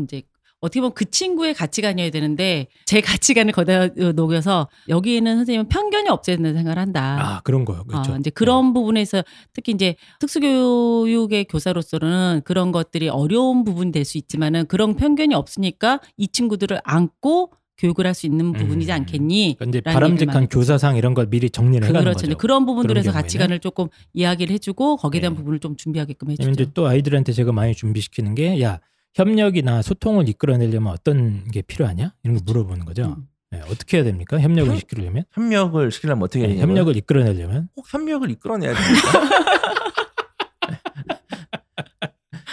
이제 0.04 0.24
어떻게 0.62 0.80
보면 0.80 0.94
그 0.94 1.06
친구의 1.10 1.54
가치관이어야 1.54 2.10
되는데 2.10 2.68
제 2.86 3.02
가치관을 3.02 3.52
거기다 3.52 3.88
녹여서 4.13 4.68
여기에는 4.89 5.36
선생님은 5.38 5.68
편견이 5.70 6.10
없어야 6.10 6.38
된다는 6.38 6.58
생각을 6.58 6.80
한다. 6.80 7.18
아 7.20 7.41
그런 7.44 7.65
거요. 7.65 7.84
그렇죠. 7.84 8.13
아, 8.13 8.18
이제 8.18 8.30
그런 8.32 8.74
부분에서 8.74 9.24
특히 9.54 9.74
이제 9.74 9.96
특수교육의 10.20 11.46
교사로서는 11.46 12.41
그런 12.46 12.72
것들이 12.72 13.10
어려운 13.10 13.63
부분이 13.63 13.91
될 13.91 14.06
수 14.06 14.18
있지만은 14.20 14.68
그런 14.68 14.96
편견이 14.96 15.34
없으니까 15.34 16.00
이 16.18 16.28
친구들을 16.28 16.80
안고 16.84 17.52
교육을 17.78 18.06
할 18.06 18.13
수 18.13 18.26
있는 18.28 18.54
부분이지 18.54 18.91
음. 18.91 18.96
않겠니? 18.96 19.58
라는 19.60 19.82
바람직한 19.84 20.48
교사상 20.48 20.96
이런 20.96 21.13
걸 21.15 21.28
미리 21.30 21.50
정리를 21.50 21.86
해가는 21.88 22.04
그렇죠. 22.06 22.28
거죠. 22.28 22.38
그런 22.38 22.65
부분들에서 22.68 23.10
그런 23.12 23.22
가치관을 23.22 23.60
조금 23.60 23.88
이야기를 24.13 24.54
해주고 24.54 24.98
거기에 24.98 25.22
대한 25.22 25.34
네. 25.34 25.38
부분을 25.39 25.60
좀 25.60 25.76
준비하게끔 25.76 26.30
해주죠. 26.32 26.50
이제 26.52 26.68
또 26.74 26.88
아이들한테 26.88 27.34
제가 27.34 27.52
많이 27.52 27.74
준비시키는 27.76 28.36
게 28.36 28.62
야 28.62 28.80
협력이나 29.15 29.82
소통을 29.82 30.28
이끌어내려면 30.30 30.91
어떤 30.93 31.45
게 31.47 31.62
필요하냐 31.62 32.13
이런 32.23 32.38
거 32.38 32.43
물어보는 32.45 32.86
거죠. 32.86 33.15
음. 33.17 33.28
네, 33.51 33.62
어떻게 33.69 33.97
해야 33.97 34.04
됩니까? 34.04 34.39
협력을 34.39 34.71
협- 34.73 34.80
시키려면 34.80 35.23
협력을 35.32 35.89
시키려면 35.91 36.23
어떻게 36.23 36.39
해야 36.41 36.47
네, 36.49 36.54
되냐면 36.56 36.69
협력을 36.75 36.97
이끌어내려면 36.97 37.69
꼭 37.75 37.86
협력을 37.91 38.30
이끌어내야 38.30 38.73
됩니다. 38.73 39.01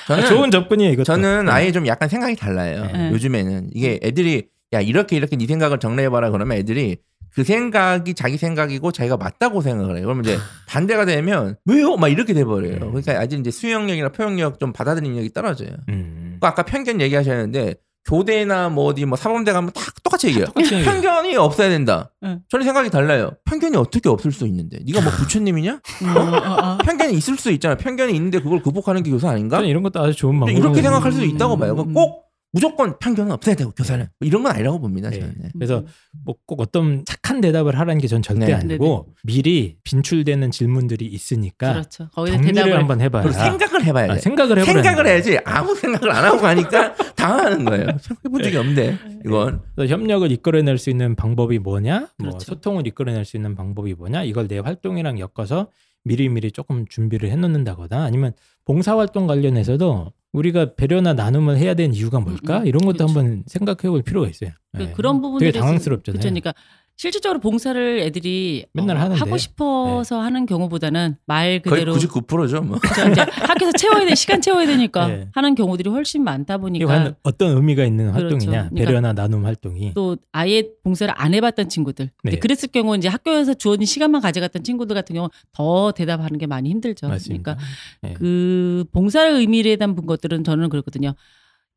저는 0.07 0.25
아, 0.25 0.27
좋은 0.27 0.51
접근이에요. 0.51 0.93
이것도. 0.93 1.05
저는 1.05 1.47
네. 1.47 1.53
아예 1.53 1.73
좀 1.73 1.87
약간 1.87 2.09
생각이 2.09 2.37
달라요. 2.37 2.89
네. 2.93 3.11
요즘에는 3.13 3.71
이게 3.73 3.99
애들이 4.03 4.49
야 4.73 4.81
이렇게 4.81 5.17
이렇게 5.17 5.37
네 5.37 5.47
생각을 5.47 5.79
정리해봐라 5.79 6.31
그러면 6.31 6.57
애들이 6.59 6.97
그 7.35 7.45
생각이 7.45 8.15
자기 8.15 8.37
생각이고 8.37 8.93
자기가 8.93 9.17
맞다고 9.17 9.63
생각을 9.63 9.97
해요. 9.97 10.05
그러면 10.05 10.25
이제 10.25 10.37
반대가 10.69 11.05
되면 11.05 11.57
왜요? 11.65 11.97
막 11.97 12.09
이렇게 12.09 12.35
돼버려요. 12.35 12.75
음. 12.75 12.93
그러니까 12.93 13.13
아직 13.21 13.39
이제 13.41 13.51
수용력이나 13.51 14.11
표현력 14.11 14.59
좀 14.61 14.73
받아들이는 14.73 15.17
lực 15.17 15.25
이 15.25 15.31
떨어져요. 15.33 15.71
음. 15.89 16.22
그 16.43 16.47
아까 16.49 16.65
편견 16.65 17.01
얘기하셨는데 17.01 17.77
교대나 18.05 18.69
뭐 18.69 18.87
어디 18.87 19.05
뭐 19.05 19.17
사범대 19.17 19.53
가면 19.53 19.71
다 19.73 19.81
똑같이 20.03 20.27
얘기해요. 20.27 20.47
똑같이. 20.47 20.83
편견이 20.83 21.37
없어야 21.37 21.69
된다. 21.69 22.11
응. 22.25 22.41
저는 22.49 22.65
생각이 22.67 22.91
달라요. 22.91 23.31
편견이 23.45 23.77
어떻게 23.77 24.09
없을 24.09 24.33
수 24.33 24.45
있는데? 24.49 24.81
네가 24.85 25.03
뭐 25.03 25.13
부처님이냐? 25.13 25.81
음, 26.03 26.17
어, 26.17 26.21
어, 26.21 26.73
어. 26.73 26.79
편견이 26.79 27.15
있을 27.15 27.37
수 27.37 27.53
있잖아. 27.53 27.77
편견이 27.77 28.13
있는데 28.17 28.41
그걸 28.41 28.61
극복하는 28.61 29.05
게 29.05 29.13
교사 29.13 29.31
아닌가? 29.31 29.61
이런 29.61 29.85
것도 29.85 30.01
아주 30.01 30.17
좋은 30.17 30.41
방법. 30.41 30.51
이렇게 30.51 30.83
생각할 30.83 31.13
수도 31.13 31.25
있다고 31.25 31.55
음, 31.55 31.59
봐요. 31.61 31.77
음. 31.79 31.95
꼭 31.95 32.25
무조건 32.55 32.99
편견은 32.99 33.33
없애야 33.33 33.55
되고 33.55 33.71
교사는 33.71 34.07
뭐 34.21 34.27
이런 34.29 34.43
건 34.43 34.53
아니라고 34.53 34.79
봅니다. 34.79 35.09
네. 35.11 35.21
저는. 35.21 35.35
네. 35.39 35.49
그래서 35.55 35.85
뭐 36.25 36.35
꼭 36.47 36.61
어떤 36.61 37.05
착한 37.07 37.41
대답을 37.41 37.79
하라는 37.79 37.99
게 38.01 38.07
전 38.09 38.21
절대 38.21 38.47
네. 38.47 38.53
아니고 38.53 39.15
미리 39.25 39.77
빈출되는 39.85 40.51
질문들이 40.51 41.07
있으니까 41.07 41.73
그렇죠. 41.73 42.09
정리를 42.15 42.43
대답을 42.53 42.77
한번 42.77 43.01
해봐야. 43.01 43.31
생각을 43.33 43.85
해봐야 43.85 44.07
돼. 44.09 44.13
아, 44.13 44.19
생각을 44.19 44.59
해보라. 44.59 44.83
생각을 44.83 45.07
해야지 45.07 45.39
아무 45.47 45.75
생각을 45.75 46.11
안 46.11 46.25
하고 46.25 46.39
가니까 46.39 46.95
당하는 47.17 47.65
거예요. 47.65 47.87
생각해본 48.01 48.43
적이 48.43 48.57
없네. 48.59 48.99
이건 49.25 49.63
그래서 49.75 49.95
협력을 49.95 50.31
이끌어낼 50.31 50.77
수 50.77 50.91
있는 50.91 51.15
방법이 51.17 51.59
뭐냐, 51.59 52.09
뭐 52.19 52.29
그렇죠. 52.31 52.45
소통을 52.45 52.87
이끌어낼 52.87 53.25
수 53.25 53.37
있는 53.39 53.55
방법이 53.55 53.95
뭐냐, 53.95 54.25
이걸 54.25 54.47
내 54.49 54.59
활동이랑 54.59 55.19
엮어서 55.19 55.69
미리미리 56.05 56.53
조금 56.53 56.87
준비를 56.89 57.31
해놓는다거나 57.31 58.03
아니면 58.05 58.33
봉사활동 58.65 59.27
관련해서도 59.27 60.13
우리가 60.33 60.75
배려나 60.75 61.13
나눔을 61.13 61.59
해야 61.59 61.75
되는 61.75 61.95
이유가 61.95 62.19
뭘까? 62.21 62.59
음, 62.59 62.63
음. 62.63 62.67
이런 62.67 62.81
것도 62.85 63.05
그렇죠. 63.07 63.19
한번 63.21 63.43
생각해 63.47 63.91
볼 63.91 64.03
필요가 64.03 64.29
있어요. 64.29 64.51
그- 64.75 64.83
네. 64.83 64.93
그런 64.93 65.21
부분들이 65.21 65.53
되게 65.53 65.61
당황스럽잖아요. 65.61 66.21
그러니까 66.21 66.55
실질적으로 66.97 67.41
봉사를 67.41 67.99
애들이 68.01 68.67
맨날 68.73 68.97
어, 68.97 69.01
하는데. 69.01 69.19
하고 69.19 69.37
싶어서 69.37 70.21
하는 70.21 70.47
경우보다는 70.47 71.17
말 71.27 71.61
거의 71.61 71.85
그대로 71.85 71.95
99%죠. 71.97 72.63
뭐. 72.63 72.79
그렇죠. 72.79 73.11
이제 73.11 73.21
학교에서 73.23 73.73
채워야 73.77 74.05
돼 74.07 74.15
시간 74.15 74.41
채워야 74.41 74.67
되니까 74.67 75.07
네. 75.09 75.29
하는 75.35 75.55
경우들이 75.55 75.91
훨씬 75.91 76.23
많다 76.23 76.59
보니까 76.59 77.15
어떤 77.23 77.57
의미가 77.57 77.85
있는 77.85 78.13
그렇죠. 78.13 78.35
활동이냐, 78.37 78.69
그러니까 78.69 78.85
배려나 78.85 79.13
나눔 79.15 79.45
활동이. 79.45 79.95
또 79.95 80.17
아예 80.31 80.69
봉사를 80.85 81.13
안 81.17 81.35
해봤던 81.35 81.69
친구들 81.69 82.11
네. 82.23 82.39
그랬을 82.39 82.69
경우 82.71 82.97
이제 82.97 83.09
학교에서 83.09 83.55
주어진 83.55 83.85
시간만 83.87 84.21
가져갔던 84.21 84.63
친구들 84.63 84.95
같은 84.95 85.15
경우 85.15 85.29
더 85.53 85.93
대답하는 85.93 86.39
게 86.39 86.47
많이 86.47 86.71
힘들죠. 86.71 87.09
맞습니다. 87.09 87.57
그러니까 87.57 87.67
네. 88.03 88.15
그 88.15 88.85
봉사의 88.93 89.39
의미에 89.41 89.77
대한 89.77 89.97
것들은 89.97 90.45
저는 90.45 90.69
그렇거든요. 90.69 91.15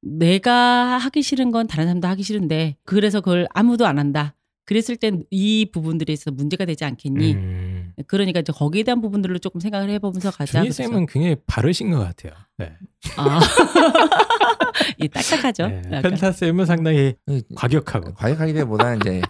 내가 0.01 0.97
하기 0.97 1.23
싫은 1.23 1.51
건 1.51 1.65
다른 1.67 1.85
사람도 1.85 2.07
하기 2.09 2.21
싫은데 2.21 2.75
그래서 2.85 3.21
그걸 3.21 3.47
아무도 3.53 3.87
안 3.87 3.97
한다. 3.97 4.35
그랬을 4.65 4.95
땐 4.97 5.23
이 5.31 5.69
부분들에 5.71 6.11
있어서 6.13 6.31
문제가 6.31 6.65
되지 6.65 6.83
않겠니? 6.85 7.33
음. 7.33 7.93
그러니까 8.07 8.39
이제 8.39 8.51
거기에 8.51 8.83
대한 8.83 8.99
부분들을 9.01 9.39
조금 9.39 9.59
생각을 9.59 9.89
해보면서 9.91 10.31
가자. 10.31 10.61
준희. 10.61 10.71
쌤은 10.71 11.05
굉장히 11.05 11.35
바르신 11.47 11.91
것 11.91 11.99
같아요. 11.99 12.33
네. 12.57 12.73
아. 13.17 13.39
이 14.99 15.07
딱딱하죠. 15.07 15.67
네. 15.67 16.01
펜타 16.01 16.31
쌤은 16.31 16.65
상당히 16.65 17.13
그 17.25 17.41
과격하고. 17.55 18.13
과격하기보다는 18.15 18.97
이제 19.01 19.21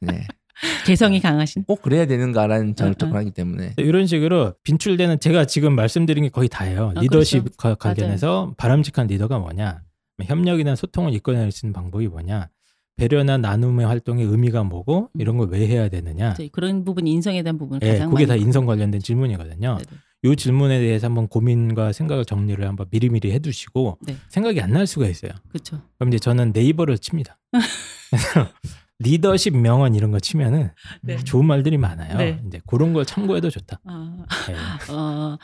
네. 0.00 0.26
개성이 0.86 1.20
강하신. 1.20 1.64
꼭 1.64 1.82
그래야 1.82 2.06
되는가라는 2.06 2.74
저를 2.74 2.90
응, 2.90 2.94
응. 2.94 2.98
접근하기 2.98 3.30
때문에 3.32 3.74
이런 3.76 4.06
식으로 4.06 4.54
빈출되는 4.64 5.20
제가 5.20 5.44
지금 5.44 5.74
말씀드린 5.74 6.24
게 6.24 6.30
거의 6.30 6.48
다예요. 6.48 6.92
아, 6.96 7.00
리더십과 7.00 7.76
관련해서 7.76 8.54
바람직한 8.56 9.06
리더가 9.06 9.38
뭐냐, 9.38 9.82
협력이나 10.22 10.74
소통을 10.74 11.14
이끌어낼 11.14 11.52
수 11.52 11.64
있는 11.66 11.72
방법이 11.74 12.08
뭐냐, 12.08 12.48
배려나 12.98 13.38
나눔의 13.38 13.86
활동의 13.86 14.26
의미가 14.26 14.64
뭐고 14.64 15.08
이런 15.18 15.38
걸 15.38 15.48
왜 15.50 15.66
해야 15.66 15.88
되느냐. 15.88 16.34
그런 16.52 16.84
부분 16.84 17.06
인성에 17.06 17.42
대한 17.42 17.56
부분을 17.56 17.80
예, 17.86 17.92
가장 17.92 18.10
그게 18.10 18.26
다 18.26 18.36
인성 18.36 18.66
관련된 18.66 19.00
질문이거든요. 19.00 19.78
네네. 19.78 19.98
이 20.24 20.36
질문에 20.36 20.78
대해서 20.80 21.06
한번 21.06 21.28
고민과 21.28 21.92
생각을 21.92 22.24
정리를 22.24 22.66
한번 22.66 22.86
미리미리 22.90 23.32
해두시고 23.32 23.98
네. 24.02 24.16
생각이 24.28 24.60
안 24.60 24.72
날 24.72 24.86
수가 24.86 25.06
있어요. 25.08 25.30
그렇죠. 25.48 25.80
그럼 25.96 26.08
이제 26.08 26.18
저는 26.18 26.50
네이버를 26.52 26.98
칩니다. 26.98 27.38
리더십 29.00 29.56
명언 29.56 29.94
이런 29.94 30.10
거 30.10 30.18
치면은 30.18 30.70
네. 31.02 31.16
좋은 31.18 31.44
말들이 31.46 31.78
많아요. 31.78 32.16
네. 32.18 32.40
이제 32.46 32.60
그런 32.66 32.92
걸 32.92 33.04
참고해도 33.06 33.48
좋다. 33.48 33.78
아, 33.84 34.16
네. 34.48 34.54
어, 34.92 35.38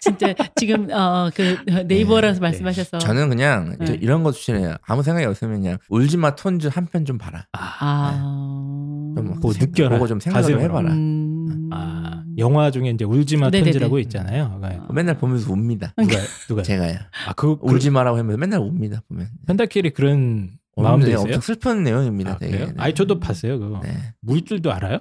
진짜 0.00 0.34
지금 0.56 0.88
어, 0.90 1.30
그 1.32 1.56
네이버라서 1.86 2.40
네. 2.40 2.40
말씀하셔서 2.40 2.98
저는 2.98 3.28
그냥 3.28 3.76
네. 3.78 3.84
저 3.86 3.94
이런 3.94 4.24
거 4.24 4.32
추천해요. 4.32 4.74
아무 4.86 5.02
생각이 5.04 5.24
없으면 5.26 5.60
그냥 5.62 5.78
울지마 5.88 6.34
톤즈 6.34 6.66
한 6.68 6.86
편 6.90 7.04
좀 7.04 7.16
봐라. 7.16 7.46
아, 7.52 7.76
아, 7.80 9.12
좀 9.16 9.34
그거 9.36 9.52
생- 9.52 9.68
느껴라. 9.68 9.90
그거 9.90 10.06
좀 10.08 10.18
생각을 10.18 10.50
좀. 10.50 10.60
해봐라. 10.60 10.92
음. 10.92 11.70
아, 11.72 12.24
영화 12.38 12.70
중에 12.72 12.90
이제 12.90 13.04
울지마 13.04 13.50
네네네. 13.50 13.64
톤지라고 13.70 13.98
있잖아요. 14.00 14.58
네. 14.62 14.80
맨날 14.92 15.16
보면서 15.16 15.50
웁니다. 15.52 15.94
누가 15.96 16.16
누가 16.48 16.62
제가요. 16.62 16.98
아, 17.28 17.32
그, 17.34 17.56
그 17.58 17.66
울지 17.72 17.90
마라고 17.90 18.18
하면서 18.18 18.36
맨날 18.36 18.58
웁니다. 18.60 19.02
보면. 19.08 19.28
펜타킬이 19.46 19.90
그런 19.90 20.50
마음도 20.76 21.06
네, 21.06 21.12
있어요? 21.12 21.24
엄청 21.24 21.40
슬픈 21.40 21.82
내용입니다. 21.82 22.32
아, 22.32 22.36
되게. 22.38 22.52
그래요? 22.52 22.66
네. 22.68 22.74
아니 22.78 22.94
저도 22.94 23.18
봤어요 23.20 23.58
그거. 23.58 23.80
네. 23.82 23.90
물줄도 24.20 24.72
알아요? 24.72 24.98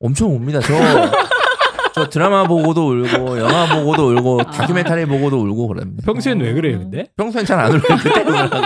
엄청 0.00 0.30
옵니다. 0.34 0.60
저, 0.60 0.74
저 1.94 2.08
드라마 2.10 2.46
보고도 2.46 2.90
울고 2.90 3.38
영화 3.38 3.74
보고도 3.74 4.10
울고 4.14 4.40
아. 4.42 4.50
다큐멘터리 4.50 5.06
보고도 5.06 5.40
울고 5.42 5.68
그럽니다. 5.68 6.02
평소엔 6.04 6.40
왜 6.40 6.50
어. 6.50 6.54
그래요 6.54 6.78
근데? 6.80 7.06
평소엔 7.16 7.44
잘 7.46 7.58
안 7.60 7.72
울고 7.72 7.86
그때 8.02 8.20
울고. 8.20 8.56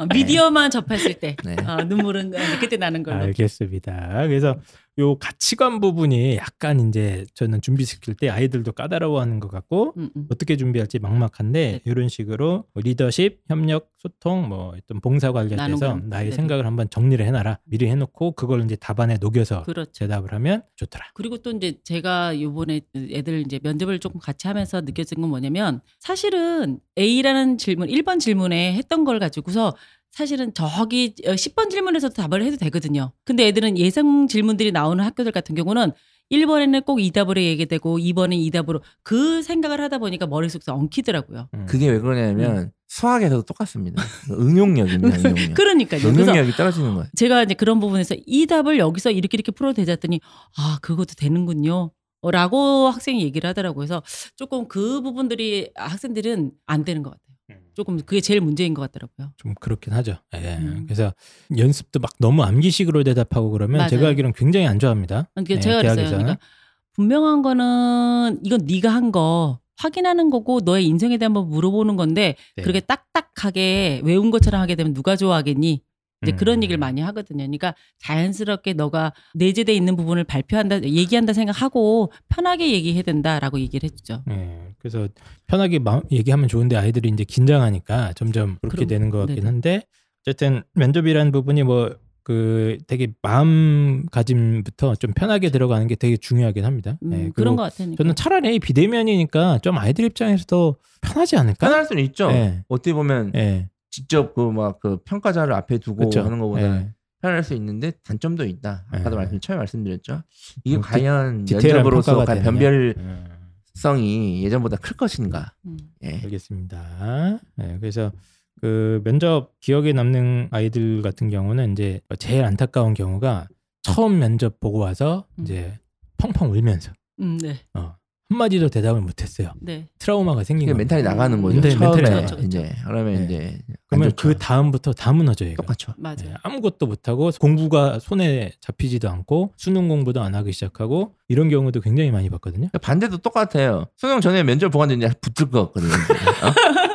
어, 0.00 0.06
미디어만 0.06 0.70
접했을 0.70 1.14
때 1.14 1.36
네. 1.44 1.56
어, 1.66 1.76
눈물은 1.84 2.32
그때 2.60 2.76
나는 2.76 3.02
걸로. 3.02 3.18
알겠습니다. 3.24 4.26
그래서 4.26 4.56
요 4.98 5.16
가치관 5.16 5.80
부분이 5.80 6.36
약간 6.36 6.88
이제 6.88 7.24
저는 7.34 7.60
준비시킬 7.60 8.14
때 8.14 8.28
아이들도 8.28 8.72
까다로워하는 8.72 9.38
것 9.38 9.48
같고 9.48 9.94
음, 9.96 10.10
음. 10.16 10.26
어떻게 10.30 10.56
준비할지 10.56 10.98
막막한데 10.98 11.72
네. 11.72 11.80
이런 11.84 12.08
식으로 12.08 12.64
뭐 12.72 12.82
리더십, 12.82 13.40
협력, 13.46 13.90
소통, 13.98 14.48
뭐 14.48 14.74
어떤 14.76 15.00
봉사 15.00 15.30
나누는, 15.30 16.08
나의 16.08 16.24
네네. 16.24 16.30
생각을 16.32 16.66
한번 16.66 16.90
정리를 16.90 17.24
해놔라. 17.24 17.60
미리 17.64 17.86
해놓고 17.86 18.32
그걸 18.32 18.64
이제 18.64 18.74
답안에 18.74 19.18
녹여서 19.20 19.62
그렇죠. 19.62 19.90
대답을 19.92 20.32
하면 20.32 20.62
좋더라. 20.76 21.06
그리고 21.14 21.38
또 21.38 21.50
이제 21.50 21.78
제가 21.84 22.40
요번에 22.40 22.80
애들 22.94 23.42
이제 23.46 23.60
면접을 23.62 24.00
조금 24.00 24.20
같이 24.20 24.48
하면서 24.48 24.80
느껴진 24.80 25.20
건 25.20 25.30
뭐냐면 25.30 25.80
사실은 26.00 26.80
A라는 26.98 27.58
질문, 27.58 27.88
1번 27.88 28.18
질문에 28.18 28.74
했던 28.74 29.04
걸 29.04 29.20
가지고서 29.20 29.76
사실은 30.12 30.52
저기 30.54 31.14
어, 31.26 31.32
10번 31.32 31.70
질문에서도 31.70 32.14
답을 32.14 32.42
해도 32.42 32.56
되거든요. 32.56 33.12
근데 33.24 33.46
애들은 33.48 33.78
예상 33.78 34.26
질문들이 34.26 34.72
나오는 34.72 35.02
학교들 35.04 35.32
같은 35.32 35.54
경우는 35.54 35.92
1번에는 36.30 36.84
꼭 36.84 37.00
이 37.00 37.10
답으로 37.10 37.40
얘기되고 37.40 37.98
2번은 37.98 38.34
이 38.34 38.50
답으로 38.50 38.82
그 39.02 39.42
생각을 39.42 39.80
하다 39.80 39.98
보니까 39.98 40.26
머릿속에서 40.26 40.74
엉키더라고요. 40.74 41.48
음. 41.54 41.66
그게 41.66 41.88
왜 41.88 41.98
그러냐면 42.00 42.72
수학에서도 42.88 43.42
똑같습니다. 43.42 44.02
응용력입니다. 44.30 45.16
응용력. 45.30 45.54
그러니까요. 45.54 46.06
응용력이 46.06 46.52
떨어지는 46.52 46.94
거예요. 46.94 47.06
제가 47.16 47.44
이제 47.44 47.54
그런 47.54 47.80
부분에서 47.80 48.14
이 48.26 48.46
답을 48.46 48.78
여기서 48.78 49.10
이렇게 49.10 49.36
이렇게 49.36 49.52
풀어도 49.52 49.76
되지 49.76 49.90
했더니 49.92 50.20
아 50.56 50.78
그것도 50.82 51.14
되는군요. 51.16 51.92
어, 52.20 52.30
라고 52.30 52.88
학생이 52.88 53.22
얘기를 53.22 53.48
하더라고요. 53.48 53.76
그래서 53.86 54.02
조금 54.36 54.66
그 54.68 55.00
부분들이 55.00 55.70
학생들은 55.76 56.50
안 56.66 56.84
되는 56.84 57.02
것 57.02 57.10
같아요. 57.10 57.27
조금 57.74 57.96
그게 57.98 58.20
제일 58.20 58.40
문제인 58.40 58.74
것 58.74 58.82
같더라고요. 58.82 59.32
좀 59.36 59.54
그렇긴 59.60 59.92
하죠. 59.92 60.16
예. 60.34 60.56
음. 60.58 60.82
그래서 60.86 61.12
연습도 61.56 62.00
막 62.00 62.10
너무 62.18 62.42
암기식으로 62.42 63.04
대답하고 63.04 63.50
그러면 63.50 63.78
맞아요. 63.78 63.90
제가 63.90 64.08
알기로는 64.08 64.34
굉장히 64.34 64.66
안 64.66 64.78
좋아합니다. 64.78 65.28
그러니까 65.34 65.54
예, 65.54 65.60
제가 65.60 65.76
그랬어요. 65.78 65.94
대학에서는. 65.96 66.24
그러니까 66.24 66.46
분명한 66.94 67.42
거는 67.42 68.40
이건 68.44 68.60
네가 68.66 68.90
한 68.92 69.12
거 69.12 69.60
확인하는 69.80 70.28
거고 70.28 70.58
너의 70.64 70.84
인생에 70.86 71.18
대한 71.18 71.30
한번 71.30 71.48
물어보는 71.50 71.94
건데 71.94 72.34
네. 72.56 72.62
그렇게 72.64 72.80
딱딱하게 72.80 74.00
외운 74.04 74.32
것처럼 74.32 74.60
하게 74.60 74.74
되면 74.74 74.92
누가 74.92 75.14
좋아하겠니? 75.14 75.82
이제 76.22 76.32
음. 76.32 76.36
그런 76.36 76.62
얘기를 76.62 76.78
많이 76.78 77.00
하거든요. 77.00 77.38
그러니까 77.38 77.74
자연스럽게 77.98 78.72
너가 78.72 79.12
내재돼 79.34 79.72
있는 79.72 79.96
부분을 79.96 80.24
발표한다, 80.24 80.82
얘기한다 80.82 81.32
생각하고 81.32 82.12
편하게 82.28 82.72
얘기해야 82.72 83.02
된다라고 83.02 83.60
얘기를 83.60 83.88
해주죠. 83.88 84.24
예. 84.30 84.74
그래서 84.78 85.08
편하게 85.46 85.78
마, 85.78 86.00
얘기하면 86.10 86.48
좋은데 86.48 86.76
아이들이 86.76 87.08
이제 87.08 87.24
긴장하니까 87.24 88.14
점점 88.14 88.58
그렇게 88.62 88.78
그럼, 88.78 88.88
되는 88.88 89.10
것 89.10 89.18
같긴 89.18 89.36
네네. 89.36 89.46
한데 89.46 89.82
어쨌든 90.26 90.62
면접이라는 90.74 91.32
부분이 91.32 91.62
뭐 91.62 92.08
그 92.28 92.76
되게 92.86 93.08
마음가짐부터 93.22 94.96
좀 94.96 95.14
편하게 95.14 95.48
들어가는 95.48 95.86
게 95.86 95.94
되게 95.94 96.18
중요하긴 96.18 96.66
합니다. 96.66 96.98
음, 97.02 97.12
예. 97.14 97.30
그런 97.34 97.56
것 97.56 97.62
같아요. 97.62 97.96
저는 97.96 98.14
차라리 98.16 98.58
비대면이니까 98.58 99.60
좀 99.60 99.78
아이들 99.78 100.04
입장에서도 100.04 100.76
편하지 101.00 101.38
않을까? 101.38 101.66
편할 101.66 101.86
수는 101.86 102.02
있죠. 102.04 102.30
네. 102.30 102.62
어떻게 102.68 102.92
보면 102.92 103.32
예. 103.34 103.70
직접 103.98 104.34
그 104.34 104.50
막 104.52 104.78
그 104.80 104.98
평가자를 105.04 105.52
앞에 105.54 105.78
두고 105.78 106.04
그쵸. 106.04 106.22
하는 106.22 106.38
것보다 106.38 106.62
예. 106.62 106.92
편할 107.20 107.42
수 107.42 107.54
있는데 107.54 107.90
단점도 108.04 108.44
있다. 108.44 108.86
아까도 108.90 109.10
네. 109.10 109.16
말씀 109.16 109.40
처음에 109.40 109.58
말씀드렸죠. 109.58 110.22
이게 110.64 110.76
뭐 110.76 110.84
디- 110.84 110.90
과연 110.92 111.44
디테일한 111.46 111.82
면접으로서 111.82 112.24
과연. 112.24 112.42
변별성이 112.44 114.40
예. 114.40 114.44
예전보다 114.44 114.76
클 114.76 114.96
것인가. 114.96 115.52
음. 115.66 115.76
예. 116.04 116.20
알겠습니다. 116.22 117.38
예, 117.60 117.76
그래서 117.80 118.12
그 118.60 119.00
면접 119.04 119.52
기억에 119.60 119.92
남는 119.92 120.48
아이들 120.52 121.02
같은 121.02 121.28
경우는 121.30 121.72
이제 121.72 122.00
제일 122.18 122.44
안타까운 122.44 122.94
경우가 122.94 123.48
처음 123.82 124.18
면접 124.18 124.58
보고 124.60 124.78
와서 124.78 125.26
음. 125.38 125.44
이제 125.44 125.78
펑펑 126.18 126.50
울면서 126.52 126.92
음, 127.20 127.38
네, 127.38 127.56
어, 127.74 127.94
한마디도 128.30 128.68
대답을 128.68 129.00
못했어요. 129.00 129.52
네. 129.60 129.86
트라우마가 129.98 130.44
생긴 130.44 130.66
거예요. 130.66 130.76
멘탈이 130.76 131.02
나가는 131.02 131.40
거죠. 131.40 131.60
네, 131.62 131.70
처음에 131.70 131.96
멘탈이 131.96 132.14
나가죠. 132.14 132.36
이제 132.44 132.74
그러면 132.84 133.14
네. 133.14 133.24
이제 133.24 133.58
안 133.68 133.76
그러면. 133.86 134.12
그 134.16 134.36
다음부터 134.36 134.92
다 134.92 135.12
무너져요. 135.14 135.54
똑같죠. 135.54 135.94
맞아요. 135.96 136.16
예, 136.26 136.34
아무것도 136.42 136.86
못하고 136.86 137.30
공부가 137.40 137.98
손에 137.98 138.52
잡히지도 138.60 139.08
않고 139.08 139.54
수능 139.56 139.88
공부도 139.88 140.20
안 140.20 140.34
하기 140.34 140.52
시작하고 140.52 141.14
이런 141.28 141.48
경우도 141.48 141.80
굉장히 141.80 142.10
많이 142.10 142.28
봤거든요. 142.28 142.68
반대도 142.82 143.18
똑같아요. 143.18 143.86
수능 143.96 144.20
전에 144.20 144.42
면접 144.42 144.68
보고 144.68 144.80
왔는데 144.80 145.06
이제 145.06 145.14
붙을 145.22 145.50
것 145.50 145.72
같거든요. 145.72 145.92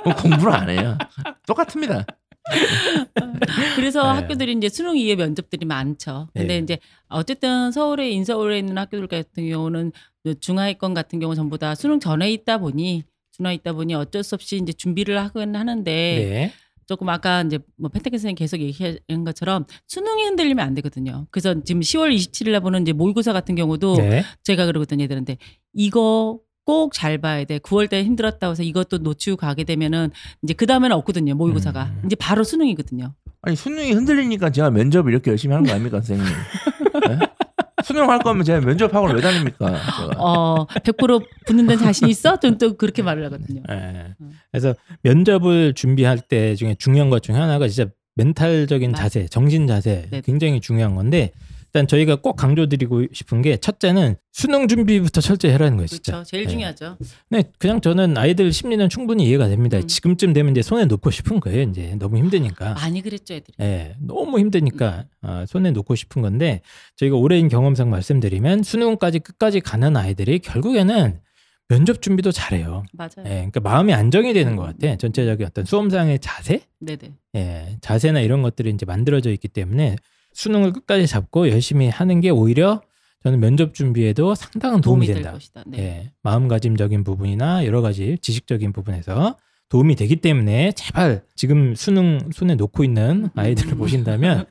어? 0.05 0.15
공부를 0.15 0.53
안 0.53 0.69
해요. 0.69 0.97
똑같습니다. 1.47 2.05
그래서 3.75 4.03
네. 4.03 4.19
학교들이 4.19 4.53
이제 4.53 4.69
수능 4.69 4.97
이후에 4.97 5.15
면접들이 5.15 5.65
많죠. 5.65 6.27
근데 6.33 6.55
네. 6.55 6.57
이제 6.59 6.77
어쨌든 7.07 7.71
서울에 7.71 8.09
인서울에 8.11 8.59
있는 8.59 8.77
학교들 8.77 9.07
같은 9.07 9.47
경우는 9.49 9.91
중하위권 10.39 10.93
같은 10.93 11.19
경우 11.19 11.35
전부 11.35 11.57
다 11.57 11.75
수능 11.75 11.99
전에 11.99 12.31
있다 12.31 12.57
보니 12.59 13.03
준화 13.31 13.51
있다 13.51 13.73
보니 13.73 13.93
어쩔 13.95 14.23
수 14.23 14.35
없이 14.35 14.57
이제 14.57 14.71
준비를 14.71 15.19
하긴 15.19 15.55
하는데 15.55 15.83
네. 15.91 16.53
조금 16.85 17.09
아까 17.09 17.41
이제 17.41 17.59
뭐 17.77 17.89
펜타키 17.89 18.17
선생님 18.17 18.35
계속 18.35 18.59
얘기한 18.59 19.23
것처럼 19.25 19.65
수능이 19.87 20.23
흔들리면 20.25 20.65
안 20.65 20.73
되거든요. 20.75 21.27
그래서 21.31 21.55
지금 21.63 21.81
10월 21.81 22.13
27일에 22.15 22.61
보는 22.61 22.83
이제 22.83 22.93
모의고사 22.93 23.33
같은 23.33 23.55
경우도 23.55 23.95
네. 23.97 24.23
제가 24.43 24.65
그러거든요 24.65 25.03
애들한테 25.05 25.37
이거 25.73 26.39
꼭 26.65 26.93
잘 26.93 27.17
봐야 27.17 27.43
돼. 27.43 27.59
9월 27.59 27.89
달에 27.89 28.03
힘들었다고 28.05 28.51
해서 28.51 28.63
이것도 28.63 28.99
놓치고 28.99 29.37
가게 29.37 29.63
되면은 29.63 30.11
이제 30.43 30.53
그 30.53 30.65
다음에는 30.65 30.95
없거든요. 30.97 31.35
모의고사가 31.35 31.85
음. 31.85 32.01
이제 32.05 32.15
바로 32.15 32.43
수능이거든요. 32.43 33.13
아니 33.41 33.55
수능이 33.55 33.91
흔들리니까 33.91 34.51
제가 34.51 34.69
면접을 34.71 35.11
이렇게 35.11 35.31
열심히 35.31 35.53
하는 35.53 35.67
거 35.67 35.73
아닙니까, 35.73 35.99
선생님? 36.01 36.25
네? 37.09 37.19
수능 37.83 38.09
할 38.09 38.19
거면 38.19 38.43
제가 38.43 38.61
면접 38.65 38.93
학원을 38.93 39.15
왜 39.17 39.21
다닙니까? 39.21 39.67
제가. 39.97 40.13
어, 40.17 40.65
100% 40.67 41.25
붙는 41.45 41.67
데는 41.67 41.83
자신 41.83 42.07
있어? 42.09 42.39
좀또 42.39 42.77
그렇게 42.77 43.01
말을 43.03 43.25
하거든요. 43.25 43.61
예. 43.69 44.13
음. 44.19 44.31
그래서 44.51 44.73
면접을 45.01 45.73
준비할 45.73 46.19
때 46.19 46.55
중에 46.55 46.75
중요한 46.79 47.09
것 47.09 47.21
중에 47.23 47.35
하나가 47.35 47.67
진짜 47.67 47.89
멘탈적인 48.15 48.91
맞- 48.91 48.97
자세, 48.97 49.27
정신 49.27 49.67
자세 49.67 50.07
네네. 50.09 50.21
굉장히 50.21 50.59
중요한 50.61 50.95
건데 50.95 51.31
일단 51.73 51.87
저희가 51.87 52.17
꼭 52.17 52.35
강조드리고 52.35 53.07
싶은 53.13 53.41
게 53.41 53.57
첫째는 53.57 54.15
수능 54.31 54.67
준비부터 54.67 55.21
철저히 55.21 55.53
해라는 55.53 55.77
거예요, 55.77 55.87
진짜. 55.87 56.11
그렇죠. 56.11 56.29
제일 56.29 56.43
예. 56.43 56.47
중요하죠. 56.47 56.97
네, 57.29 57.43
그냥 57.57 57.81
저는 57.81 58.15
아이들 58.15 58.53
심리는 58.53 58.87
충분히 58.89 59.27
이해가 59.27 59.47
됩니다. 59.47 59.77
음. 59.77 59.87
지금쯤 59.87 60.33
되면 60.33 60.51
이제 60.51 60.61
손에 60.61 60.85
놓고 60.85 61.09
싶은 61.09 61.39
거예요. 61.39 61.63
이제 61.63 61.95
너무 61.97 62.17
힘드니까. 62.17 62.75
많이 62.77 63.01
그랬죠, 63.01 63.33
애들이. 63.33 63.55
예, 63.59 63.95
너무 63.99 64.37
힘드니까 64.37 65.05
아, 65.23 65.47
손에 65.47 65.71
놓고 65.71 65.95
싶은 65.95 66.21
건데 66.21 66.61
저희가 66.97 67.17
오랜 67.17 67.47
경험상 67.47 67.89
말씀드리면 67.89 68.61
수능까지 68.61 69.19
끝까지 69.19 69.59
가는 69.59 69.97
아이들이 69.97 70.37
결국에는 70.39 71.19
면접 71.69 72.03
준비도 72.03 72.31
잘해요. 72.31 72.83
맞아요. 72.93 73.25
예, 73.25 73.29
그러니까 73.29 73.61
마음이 73.61 73.95
안정이 73.95 74.33
되는 74.33 74.55
것 74.55 74.63
같아. 74.63 74.95
전체적인 74.95 75.47
어떤 75.47 75.65
수험상의 75.65 76.19
자세, 76.19 76.61
네네. 76.79 77.13
예, 77.35 77.77
자세나 77.81 78.19
이런 78.19 78.43
것들이 78.43 78.69
이제 78.69 78.85
만들어져 78.85 79.31
있기 79.31 79.47
때문에 79.47 79.95
수능을 80.33 80.73
끝까지 80.73 81.07
잡고 81.07 81.49
열심히 81.49 81.89
하는 81.89 82.19
게 82.21 82.29
오히려 82.29 82.81
저는 83.23 83.39
면접 83.39 83.73
준비에도 83.73 84.35
상당한 84.35 84.81
도움이, 84.81 85.05
도움이 85.05 85.07
될 85.07 85.15
된다. 85.15 85.31
것이다. 85.33 85.63
네. 85.67 85.77
예, 85.79 86.11
마음가짐적인 86.23 87.03
부분이나 87.03 87.65
여러 87.65 87.81
가지 87.81 88.17
지식적인 88.21 88.73
부분에서 88.73 89.37
도움이 89.69 89.95
되기 89.95 90.17
때문에 90.17 90.73
제발 90.73 91.23
지금 91.35 91.73
수능 91.75 92.19
손에 92.33 92.55
놓고 92.55 92.83
있는 92.83 93.29
아이들을 93.35 93.73
음. 93.73 93.77
보신다면 93.77 94.45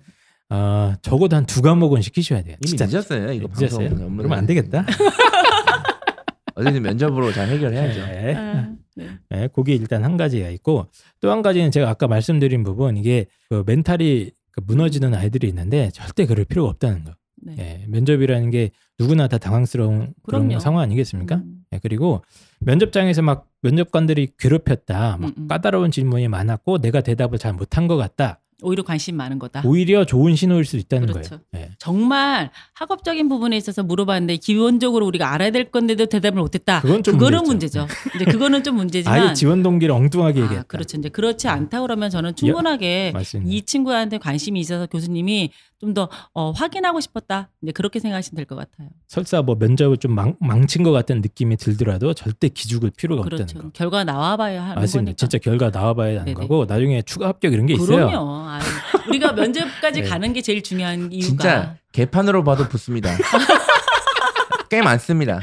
어, 0.48 0.94
적어도 1.02 1.36
한 1.36 1.46
두 1.46 1.62
과목은 1.62 2.02
시키셔야 2.02 2.42
돼요. 2.42 2.56
이미 2.60 2.68
진짜 2.68 2.86
늦었어요. 2.86 3.32
이거 3.32 3.48
늦었어요. 3.54 3.88
그러면 3.90 4.32
안 4.32 4.46
되겠다. 4.46 4.84
어쨌든 6.54 6.82
면접으로 6.82 7.32
잘 7.32 7.48
해결해야죠. 7.48 8.00
예. 8.00 8.34
아, 8.36 8.68
네. 8.94 9.08
예, 9.34 9.48
그게 9.54 9.74
일단 9.74 10.04
한 10.04 10.16
가지가 10.18 10.48
있고 10.50 10.86
또 11.20 11.30
한 11.30 11.40
가지는 11.40 11.70
제가 11.70 11.88
아까 11.88 12.06
말씀드린 12.08 12.62
부분 12.62 12.96
이게 12.98 13.26
그 13.48 13.62
멘탈이 13.66 14.30
그 14.52 14.60
무너지는 14.66 15.14
아이들이 15.14 15.48
있는데 15.48 15.90
절대 15.92 16.26
그럴 16.26 16.44
필요가 16.44 16.70
없다는 16.70 17.04
거. 17.04 17.12
네. 17.44 17.56
예, 17.58 17.86
면접이라는 17.88 18.50
게 18.50 18.70
누구나 19.00 19.26
다 19.26 19.36
당황스러운 19.38 20.14
그런 20.22 20.42
그럼요. 20.46 20.60
상황 20.60 20.82
아니겠습니까? 20.82 21.36
음. 21.36 21.64
예, 21.72 21.80
그리고 21.82 22.22
면접장에서 22.60 23.22
막 23.22 23.48
면접관들이 23.62 24.34
괴롭혔다, 24.38 25.16
막 25.18 25.28
음, 25.28 25.34
음. 25.36 25.48
까다로운 25.48 25.90
질문이 25.90 26.28
많았고 26.28 26.78
내가 26.78 27.00
대답을 27.00 27.38
잘 27.38 27.52
못한 27.52 27.88
것 27.88 27.96
같다. 27.96 28.38
오히려 28.62 28.82
관심 28.82 29.16
많은 29.16 29.38
거다. 29.38 29.62
오히려 29.64 30.04
좋은 30.04 30.36
신호일 30.36 30.64
수 30.64 30.76
있다는 30.76 31.10
아. 31.10 31.12
그렇죠. 31.12 31.40
거예요. 31.52 31.66
예. 31.66 31.70
정말 31.78 32.50
학업적인 32.74 33.28
부분에 33.28 33.56
있어서 33.56 33.82
물어봤는데 33.82 34.36
기본적으로 34.36 35.06
우리가 35.06 35.32
알아야 35.32 35.50
될 35.50 35.70
건데도 35.70 36.06
대답을 36.06 36.40
못했다. 36.40 36.80
그건 36.80 37.02
좀 37.02 37.18
그거는 37.18 37.42
문제죠. 37.44 37.86
이제 38.14 38.24
그거는 38.24 38.62
좀 38.62 38.76
문제지만 38.76 39.18
아예 39.28 39.34
지원 39.34 39.62
동기를 39.62 39.94
엉뚱하게 39.94 40.40
얘기했다. 40.40 40.60
아, 40.60 40.64
그렇죠. 40.64 40.98
이제 40.98 41.08
그렇지 41.08 41.48
않다 41.48 41.80
그러면 41.82 42.10
저는 42.10 42.34
충분하게 42.36 43.12
맞습니다. 43.12 43.50
이 43.52 43.62
친구한테 43.62 44.18
관심이 44.18 44.60
있어서 44.60 44.86
교수님이 44.86 45.50
좀 45.82 45.92
더 45.94 46.08
어, 46.32 46.52
확인하고 46.52 47.00
싶었다. 47.00 47.50
이제 47.60 47.72
그렇게 47.72 47.98
생각하시면 47.98 48.36
될 48.36 48.46
것 48.46 48.54
같아요. 48.56 48.88
설사 49.08 49.42
뭐 49.42 49.56
면접을 49.56 49.96
좀 49.98 50.14
망, 50.14 50.36
망친 50.40 50.84
것 50.84 50.92
같은 50.92 51.20
느낌이 51.20 51.56
들더라도 51.56 52.14
절대 52.14 52.48
기죽을 52.48 52.92
필요가 52.96 53.22
없다는 53.22 53.46
그렇죠. 53.46 53.58
거. 53.62 53.70
결과 53.74 54.04
나와봐야 54.04 54.62
하는 54.62 54.74
맞습니다. 54.76 55.06
거니까. 55.10 55.16
진짜 55.16 55.38
결과 55.38 55.70
나와봐야 55.70 56.20
하는 56.20 56.24
네네. 56.26 56.34
거고 56.34 56.64
나중에 56.66 57.02
추가 57.02 57.26
합격 57.28 57.52
이런 57.52 57.66
게 57.66 57.74
있어요. 57.74 58.06
그럼요. 58.06 58.46
아유, 58.48 58.62
우리가 59.08 59.32
면접까지 59.32 60.02
네. 60.02 60.08
가는 60.08 60.32
게 60.32 60.40
제일 60.40 60.62
중요한 60.62 61.10
이유가 61.12 61.26
진짜 61.26 61.76
개판으로 61.90 62.44
봐도 62.44 62.68
붙습니다. 62.68 63.10
꽤 64.70 64.80
많습니다. 64.82 65.40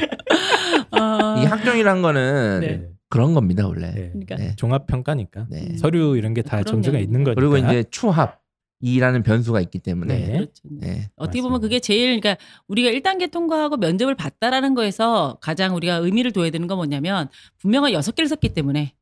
어, 0.91 1.41
이 1.41 1.45
학종이란 1.45 2.01
거는 2.01 2.59
네. 2.61 2.87
그런 3.09 3.33
겁니다 3.33 3.67
원래. 3.67 3.91
네. 3.91 4.09
그러니까 4.13 4.35
네. 4.37 4.55
종합 4.55 4.87
평가니까 4.87 5.47
네. 5.49 5.75
서류 5.77 6.17
이런 6.17 6.33
게 6.33 6.41
다. 6.41 6.63
점수가 6.63 6.97
있는 6.97 7.23
거니까. 7.23 7.39
그리고 7.39 7.57
이제 7.57 7.83
추합 7.91 8.39
이라는 8.81 9.23
변수가 9.23 9.59
있기 9.61 9.79
때문에 9.79 10.17
네. 10.17 10.31
그렇죠. 10.31 10.51
네. 10.71 11.09
어떻게 11.15 11.41
보면 11.41 11.53
맞습니다. 11.53 11.65
그게 11.65 11.79
제일 11.79 12.19
그러니까 12.19 12.41
우리가 12.67 12.89
1단계 12.89 13.29
통과하고 13.29 13.77
면접을 13.77 14.15
봤다라는 14.15 14.73
거에서 14.73 15.37
가장 15.41 15.75
우리가 15.75 15.95
의미를 15.95 16.31
둬야 16.31 16.49
되는 16.49 16.67
건 16.67 16.77
뭐냐면 16.77 17.27
분명한 17.59 17.91
여섯 17.91 18.15
개를 18.15 18.29
썼기 18.29 18.49
때문에 18.53 18.93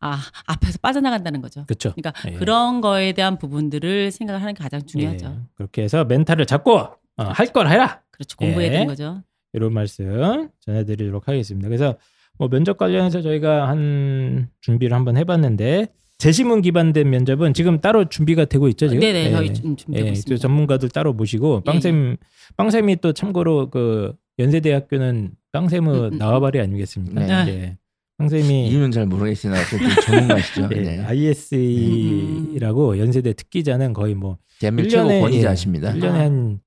아 0.00 0.18
앞에서 0.46 0.78
빠져나간다는 0.82 1.42
거죠. 1.42 1.64
그렇죠. 1.66 1.92
그러니까 1.94 2.12
예. 2.30 2.34
그런 2.36 2.80
거에 2.80 3.12
대한 3.12 3.38
부분들을 3.38 4.10
생각을 4.10 4.40
하는 4.40 4.54
게 4.54 4.62
가장 4.62 4.84
중요하죠. 4.84 5.26
예. 5.26 5.46
그렇게 5.54 5.82
해서 5.82 6.04
멘탈을 6.04 6.46
잡고 6.46 6.78
어, 6.78 6.96
할걸 7.22 7.68
해라. 7.68 8.00
그렇죠. 8.10 8.36
공부해야 8.36 8.68
예. 8.68 8.72
되는 8.72 8.86
거죠. 8.86 9.22
이런 9.52 9.72
말씀 9.72 10.48
전해드리도록 10.60 11.28
하겠습니다. 11.28 11.68
그래서 11.68 11.96
뭐 12.38 12.48
면접 12.48 12.78
관련해서 12.78 13.20
저희가 13.20 13.68
한 13.68 14.48
준비를 14.60 14.96
한번 14.96 15.16
해봤는데 15.16 15.88
재시문 16.20 16.60
기반된 16.60 17.08
면접은 17.08 17.54
지금 17.54 17.80
따로 17.80 18.04
준비가 18.04 18.44
되고 18.44 18.68
있죠 18.68 18.88
지금. 18.88 19.00
네네 19.00 19.26
예. 19.26 19.30
저희 19.30 19.54
좀 19.54 19.74
준비하고 19.74 20.06
예, 20.06 20.12
또 20.12 20.12
있습니다. 20.12 20.40
전문가들 20.40 20.90
따로 20.90 21.14
모시고 21.14 21.62
예, 21.66 21.70
빵쌤 21.70 22.18
빵쌤이 22.56 22.96
또 22.96 23.12
참고로 23.12 23.70
그 23.70 24.12
연세대학교는 24.38 25.30
빵쌤의 25.52 25.88
음, 25.88 26.04
음, 26.12 26.18
나와바리 26.18 26.60
아니겠습니까? 26.60 27.44
네. 27.44 27.50
예. 27.50 27.76
빵쌤이 28.18 28.68
이유는 28.68 28.90
잘 28.90 29.06
모르겠으나 29.06 29.56
전문가시죠. 30.04 30.68
예, 30.72 30.80
네. 30.80 31.00
ISE라고 31.06 32.98
연세대 32.98 33.32
특기자는 33.32 33.94
거의 33.94 34.14
뭐 34.14 34.36
대한민국 34.60 34.90
최고 34.90 35.08
1년에 35.08 35.20
권위자십니다. 35.22 35.94
1년에 35.94 36.04
아. 36.04 36.18
한, 36.18 36.60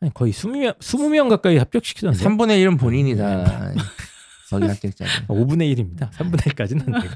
한 0.00 0.10
거의 0.14 0.32
20명, 0.32 0.76
20명 0.80 1.28
가까이 1.28 1.58
합격시키던데. 1.58 2.18
3분의 2.18 2.66
1은 2.66 2.80
본인이 2.80 3.16
다 3.16 3.72
거기 4.60 4.70
합격자죠. 4.72 5.26
5분의 5.28 5.74
1입니다. 5.74 6.10
3분의 6.12 6.54
1까지는 6.54 6.92
안 6.92 7.00
되고 7.02 7.14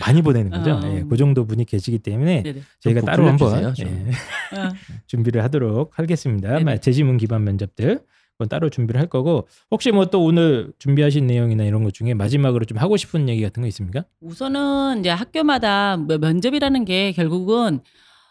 많이 0.00 0.22
보내는 0.22 0.50
거죠. 0.50 0.72
어. 0.74 0.80
예, 0.96 1.04
그 1.08 1.16
정도 1.16 1.44
분이 1.46 1.64
계시기 1.64 1.98
때문에 1.98 2.42
네네. 2.42 2.62
저희가 2.80 3.00
좀 3.00 3.06
따로 3.06 3.28
한번. 3.28 3.74
예, 3.80 3.86
어, 3.86 4.68
준비를 5.06 5.42
하도록 5.44 5.98
하겠습니다. 5.98 6.58
네네. 6.58 6.80
재지문 6.80 7.16
기반 7.18 7.44
면접들 7.44 8.00
그건 8.32 8.48
따로 8.48 8.70
준비를 8.70 9.00
할 9.00 9.08
거고 9.08 9.46
혹시 9.70 9.90
뭐 9.92 10.06
또 10.06 10.24
오늘 10.24 10.72
준비하신 10.78 11.26
내용이나 11.26 11.64
이런 11.64 11.84
것 11.84 11.92
중에 11.94 12.14
마지막으로 12.14 12.64
좀 12.64 12.78
하고 12.78 12.96
싶은 12.96 13.28
얘기 13.28 13.42
같은 13.42 13.60
거 13.62 13.66
있습니까? 13.68 14.04
우선은 14.20 15.00
이제 15.00 15.10
학교마다 15.10 15.96
뭐 15.96 16.18
면접이라는 16.18 16.84
게 16.84 17.12
결국은 17.12 17.80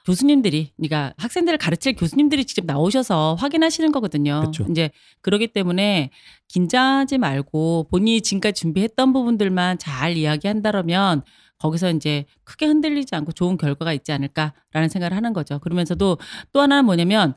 교수님들이, 0.06 0.72
그러니까 0.78 1.14
학생들을 1.18 1.58
가르칠 1.58 1.96
교수님들이 1.96 2.46
직접 2.46 2.66
나오셔서 2.66 3.36
확인하시는 3.36 3.92
거거든요. 3.92 4.42
그쵸. 4.46 4.66
이제 4.70 4.90
그러기 5.22 5.48
때문에 5.48 6.10
긴장하지 6.48 7.18
말고 7.18 7.88
본인이 7.92 8.22
지금까지 8.22 8.60
준비했던 8.60 9.14
부분들만 9.14 9.78
잘 9.78 10.18
이야기한다면 10.18 11.24
거기서 11.60 11.92
이제 11.92 12.26
크게 12.44 12.66
흔들리지 12.66 13.14
않고 13.16 13.32
좋은 13.34 13.58
결과가 13.58 13.94
있지 13.94 14.12
않을까라는 14.12 14.90
생각을 14.90 15.16
하는 15.16 15.34
거죠. 15.34 15.60
그러면서도 15.60 16.18
또 16.52 16.62
하나는 16.62 16.86
뭐냐면 16.86 17.36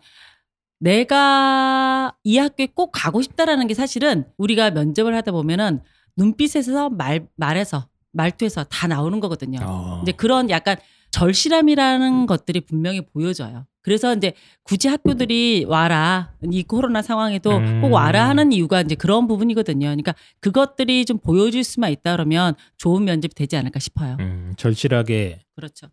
내가 0.78 2.14
이 2.24 2.38
학교에 2.38 2.68
꼭 2.74 2.90
가고 2.92 3.20
싶다라는 3.22 3.66
게 3.66 3.74
사실은 3.74 4.24
우리가 4.38 4.70
면접을 4.70 5.14
하다 5.14 5.32
보면은 5.32 5.80
눈빛에서 6.16 6.90
말 6.90 7.26
말에서 7.36 7.88
말투에서 8.12 8.64
다 8.64 8.86
나오는 8.86 9.20
거거든요. 9.20 9.58
어. 9.62 10.00
이제 10.02 10.12
그런 10.12 10.48
약간 10.50 10.76
절실함이라는 11.14 12.26
것들이 12.26 12.60
분명히 12.60 13.00
보여져요. 13.00 13.66
그래서 13.82 14.12
이제 14.16 14.32
굳이 14.64 14.88
학교들이 14.88 15.64
와라 15.68 16.32
이 16.50 16.64
코로나 16.64 17.02
상황에도 17.02 17.56
음. 17.56 17.82
꼭 17.82 17.92
와라 17.92 18.28
하는 18.28 18.50
이유가 18.50 18.80
이제 18.80 18.96
그런 18.96 19.28
부분이거든요. 19.28 19.86
그러니까 19.86 20.14
그것들이 20.40 21.04
좀 21.04 21.18
보여줄 21.18 21.62
수만 21.62 21.92
있다 21.92 22.12
그러면 22.12 22.54
좋은 22.78 23.04
면접이 23.04 23.32
되지 23.34 23.56
않을까 23.56 23.78
싶어요. 23.78 24.16
음, 24.18 24.54
절실하게 24.56 25.42
그렇죠. 25.54 25.86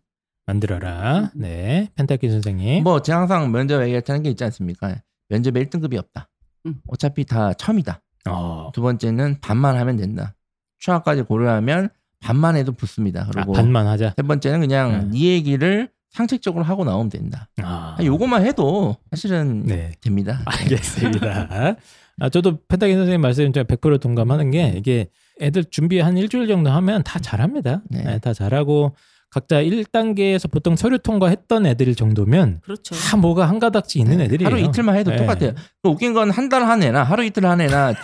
만들어라. 0.46 1.30
네, 1.36 1.88
펜타키 1.94 2.28
선생님. 2.28 2.82
뭐 2.82 3.00
제가 3.00 3.20
항상 3.20 3.52
면접 3.52 3.80
얘기할 3.82 4.02
때는 4.02 4.24
게 4.24 4.30
있지 4.30 4.42
않습니까? 4.42 4.96
면접에 5.28 5.64
1등급이 5.64 5.96
없다. 5.98 6.28
음. 6.66 6.80
어차피 6.88 7.24
다 7.24 7.52
처음이다. 7.52 8.02
어, 8.28 8.72
두 8.74 8.82
번째는 8.82 9.38
반만 9.40 9.76
하면 9.76 9.96
된다. 9.98 10.34
추하까지 10.78 11.22
고려하면 11.22 11.90
반만 12.22 12.56
해도 12.56 12.72
붙습니다. 12.72 13.22
아, 13.22 13.30
그리고 13.32 13.52
반만 13.52 13.86
하자. 13.86 14.14
세 14.16 14.22
번째는 14.22 14.60
그냥 14.60 15.10
네. 15.10 15.18
네 15.18 15.24
얘기를 15.32 15.90
상식적으로 16.10 16.64
하고 16.64 16.84
나오면 16.84 17.08
된다. 17.08 17.48
아, 17.62 17.96
아, 17.98 18.04
요거만 18.04 18.46
해도 18.46 18.96
사실은 19.10 19.64
네. 19.64 19.92
됩니다. 20.00 20.40
알겠습니다. 20.44 21.76
아, 22.20 22.28
저도 22.28 22.58
펜타키 22.68 22.92
선생님 22.92 23.20
말씀 23.20 23.50
좀100% 23.50 24.00
동감하는 24.00 24.50
게 24.50 24.74
이게 24.76 25.08
애들 25.40 25.64
준비 25.70 25.98
한 25.98 26.16
일주일 26.16 26.46
정도 26.46 26.70
하면 26.70 27.02
다 27.02 27.18
잘합니다. 27.18 27.82
네. 27.88 28.02
네, 28.04 28.18
다 28.18 28.32
잘하고 28.32 28.94
각자 29.32 29.62
1단계에서 29.62 30.50
보통 30.50 30.76
서류 30.76 30.98
통과했던 30.98 31.64
애들 31.64 31.94
정도면 31.94 32.60
그렇죠. 32.62 32.94
다 32.94 33.16
뭐가 33.16 33.48
한 33.48 33.58
가닥씩 33.58 34.00
있는 34.02 34.18
네. 34.18 34.24
애들이에요. 34.24 34.46
하루 34.46 34.60
이틀만 34.60 34.94
해도 34.96 35.10
네. 35.10 35.16
똑같아요. 35.16 35.52
그 35.82 35.88
웃긴 35.88 36.12
건 36.12 36.30
한 36.30 36.50
달한 36.50 36.82
애나 36.82 37.02
하루 37.02 37.24
이틀 37.24 37.46
한 37.46 37.60
애나 37.62 37.94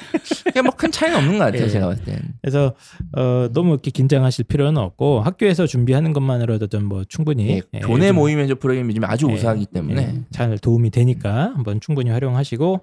그게 0.45 0.63
뭐 0.63 0.73
큰 0.79 0.91
차이는 0.91 1.19
없는 1.19 1.39
것 1.39 1.45
같아요. 1.45 1.65
예. 1.65 1.69
제가 1.69 1.89
봤을 1.89 2.05
땐. 2.05 2.19
그래서 2.41 2.75
어, 3.17 3.49
너무 3.53 3.73
이렇게 3.73 3.91
긴장하실 3.91 4.47
필요는 4.47 4.81
없고 4.81 5.21
학교에서 5.21 5.67
준비하는 5.67 6.13
것만으로도 6.15 6.67
좀 6.69 6.85
뭐 6.89 7.05
충분히 7.07 7.51
예, 7.51 7.61
예, 7.75 7.81
교내 7.81 8.07
좀, 8.09 8.17
모임 8.17 8.39
면접 8.39 8.59
프로그램이 8.61 8.89
요즘 8.89 9.05
아주 9.05 9.27
예, 9.29 9.35
우수하기 9.35 9.67
때문에 9.67 10.03
예, 10.03 10.23
잘 10.31 10.57
도움이 10.59 10.91
되니까 10.91 11.53
한번 11.55 11.81
충분히 11.81 12.09
활용하시고 12.11 12.81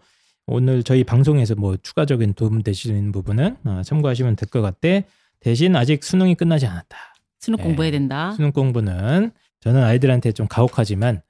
오늘 0.48 0.84
저희 0.84 1.04
방송에서 1.04 1.56
뭐 1.56 1.76
추가적인 1.82 2.36
도움 2.36 2.62
되시는 2.62 3.12
부분은 3.12 3.58
어, 3.66 3.82
참고하시면 3.84 4.36
될 4.36 4.48
것 4.50 4.62
같대. 4.62 5.06
대신 5.40 5.76
아직 5.76 6.04
수능이 6.04 6.36
끝나지 6.36 6.66
않았다. 6.68 6.98
수능 7.46 7.60
예. 7.60 7.64
공부해야 7.64 7.92
된다. 7.92 8.32
수능 8.32 8.52
공부는 8.52 9.32
저는 9.60 9.84
아이들한테 9.84 10.32
좀 10.32 10.48
가혹하지만 10.48 11.22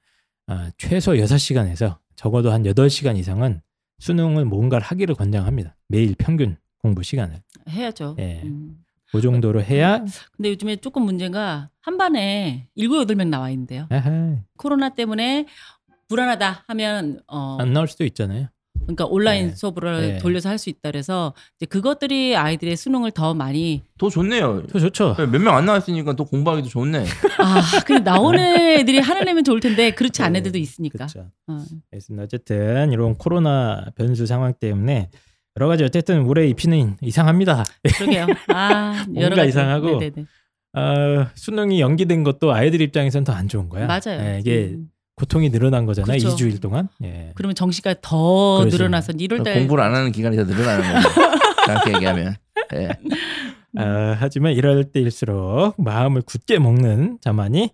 어, 0.48 0.68
최소 0.78 1.14
6시간에서 1.14 1.98
적어도 2.16 2.52
한 2.52 2.64
8시간 2.64 3.18
이상은 3.18 3.62
수능을 4.00 4.46
뭔가를 4.46 4.86
하기를 4.86 5.16
권장합니다. 5.16 5.76
매일 5.88 6.16
평균 6.18 6.58
공부 6.80 7.04
시간을. 7.04 7.42
해야죠. 7.70 8.16
예. 8.20 8.42
음. 8.44 8.78
그 9.12 9.22
정도로 9.22 9.62
해야 9.64 10.04
근데 10.36 10.50
요즘에 10.50 10.76
조금 10.78 11.04
문제가 11.04 11.70
한 11.82 11.98
반에 11.98 12.68
일곱 12.76 13.00
여덟 13.00 13.16
명 13.16 13.30
나와 13.30 13.50
있는데요. 13.52 13.88
아하, 13.90 14.38
코로나 14.58 14.90
때문에 14.90 15.46
불안하다 16.10 16.66
하면 16.68 17.22
어 17.28 17.58
안 17.60 17.72
나올 17.74 17.88
수도 17.88 18.04
있잖아요. 18.06 18.48
그러니까 18.82 19.06
온라인 19.06 19.48
네. 19.48 19.56
수업을 19.56 20.02
네. 20.02 20.18
돌려서 20.20 20.50
할 20.50 20.58
수 20.58 20.70
있다 20.70 20.92
그래서 20.92 21.34
이제 21.58 21.66
그것들이 21.66 22.36
아이들의 22.36 22.76
수능을 22.76 23.12
더 23.12 23.34
많이 23.34 23.82
더 23.98 24.10
좋네요. 24.10 24.64
더 24.68 24.80
좋죠. 24.80 25.16
몇 25.18 25.40
명 25.42 25.56
안 25.56 25.66
나왔으니까 25.66 26.14
또 26.16 26.26
공부하기도 26.26 26.70
좋네. 26.70 27.06
아, 27.40 27.62
그 27.86 27.94
나오는 27.94 28.40
애들이 28.80 29.00
하늘 29.00 29.26
내면 29.26 29.44
좋을 29.44 29.60
텐데 29.60 29.92
그렇지 29.92 30.22
않은 30.24 30.36
애들도 30.38 30.58
있으니까. 30.58 31.08
그렇죠. 31.08 31.30
어. 31.48 31.58
알겠습니다. 31.92 32.24
어쨌든 32.24 32.92
이런 32.92 33.16
코로나 33.18 33.86
변수 33.96 34.26
상황 34.26 34.54
때문에 34.54 35.10
여러 35.58 35.68
가지 35.68 35.84
어쨌든 35.84 36.26
올해 36.26 36.48
입시는 36.48 36.98
이상합니다. 37.02 37.64
그러게요. 37.98 38.28
아, 38.54 39.04
뭔가 39.08 39.22
여러 39.22 39.36
가지. 39.36 39.50
이상하고 39.50 40.00
네네네. 40.00 40.26
어, 40.74 41.28
수능이 41.36 41.80
연기된 41.80 42.24
것도 42.24 42.52
아이들 42.54 42.82
입장에서는 42.82 43.24
더안 43.24 43.48
좋은 43.48 43.70
거야. 43.70 43.88
맞아요. 43.88 44.20
예, 44.22 44.40
이게 44.42 44.72
음. 44.76 44.90
고통이 45.16 45.50
늘어난 45.50 45.86
거잖아요. 45.86 46.18
그렇죠. 46.20 46.36
2주일 46.36 46.62
동안. 46.62 46.90
예. 47.04 47.32
그러면 47.36 47.56
정시가 47.56 47.96
더 48.02 48.60
그렇죠. 48.60 48.78
늘어나서 48.78 49.14
1월 49.14 49.44
달 49.44 49.54
공부를 49.56 49.84
안 49.84 49.96
하는 49.96 50.12
기간이 50.12 50.36
더 50.36 50.44
늘어나는 50.44 51.04
거죠. 51.04 51.10
그렇게 51.66 51.94
얘기하면. 51.96 52.36
예. 52.76 52.90
아, 53.78 54.16
하지만 54.20 54.54
이럴 54.54 54.84
때일수록 54.86 55.76
마음을 55.82 56.22
굳게 56.22 56.60
먹는 56.60 57.20
자만이 57.22 57.72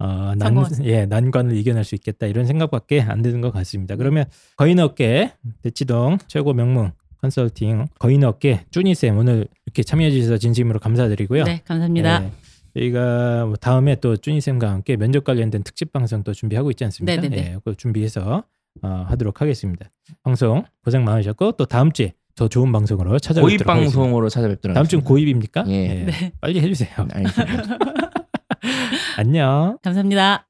어, 0.00 0.34
난, 0.36 0.64
예, 0.82 1.06
난관을 1.06 1.56
이겨낼 1.56 1.84
수 1.84 1.94
있겠다 1.94 2.26
이런 2.26 2.46
생각밖에 2.46 3.00
안 3.00 3.22
드는 3.22 3.40
것 3.40 3.52
같습니다. 3.52 3.96
그러면 3.96 4.24
거인업계 4.56 5.32
대치동 5.62 6.18
최고 6.26 6.52
명문 6.52 6.92
컨설팅 7.20 7.86
거인업계 7.98 8.66
쭈니 8.70 8.94
쌤 8.94 9.16
오늘 9.16 9.46
이렇게 9.66 9.82
참여해 9.82 10.10
주셔서 10.10 10.38
진심으로 10.38 10.78
감사드리고요. 10.80 11.44
네, 11.44 11.62
감사합니다. 11.64 12.24
예, 12.24 12.30
저희가 12.76 13.46
뭐 13.46 13.56
다음에 13.56 13.96
또 13.96 14.16
쭈니쌤과 14.16 14.70
함께 14.70 14.96
면접 14.96 15.24
관련된 15.24 15.62
특집 15.62 15.92
방송 15.92 16.22
또 16.22 16.32
준비하고 16.32 16.70
있지 16.70 16.84
않습니까? 16.84 17.20
네네네. 17.20 17.36
예, 17.36 17.58
그 17.64 17.76
준비해서 17.76 18.44
어, 18.82 18.88
하도록 19.08 19.40
하겠습니다. 19.40 19.90
방송 20.22 20.64
고생 20.84 21.04
많으셨고 21.04 21.52
또 21.52 21.64
다음 21.66 21.92
주에 21.92 22.12
더 22.34 22.48
좋은 22.48 22.72
방송으로 22.72 23.18
찾아뵙도록 23.20 23.48
고입 23.48 23.68
하겠습니다. 23.68 23.96
방송으로 23.96 24.28
찾아뵙도록 24.28 24.74
다음 24.74 24.86
주는 24.86 25.04
하겠습니다. 25.04 25.08
고입입니까? 25.08 25.64
예. 25.68 26.04
네. 26.04 26.32
빨리 26.40 26.60
해주세요. 26.60 26.90
알겠습니다. 27.12 27.78
안녕. 29.16 29.78
감사합니다. 29.82 30.46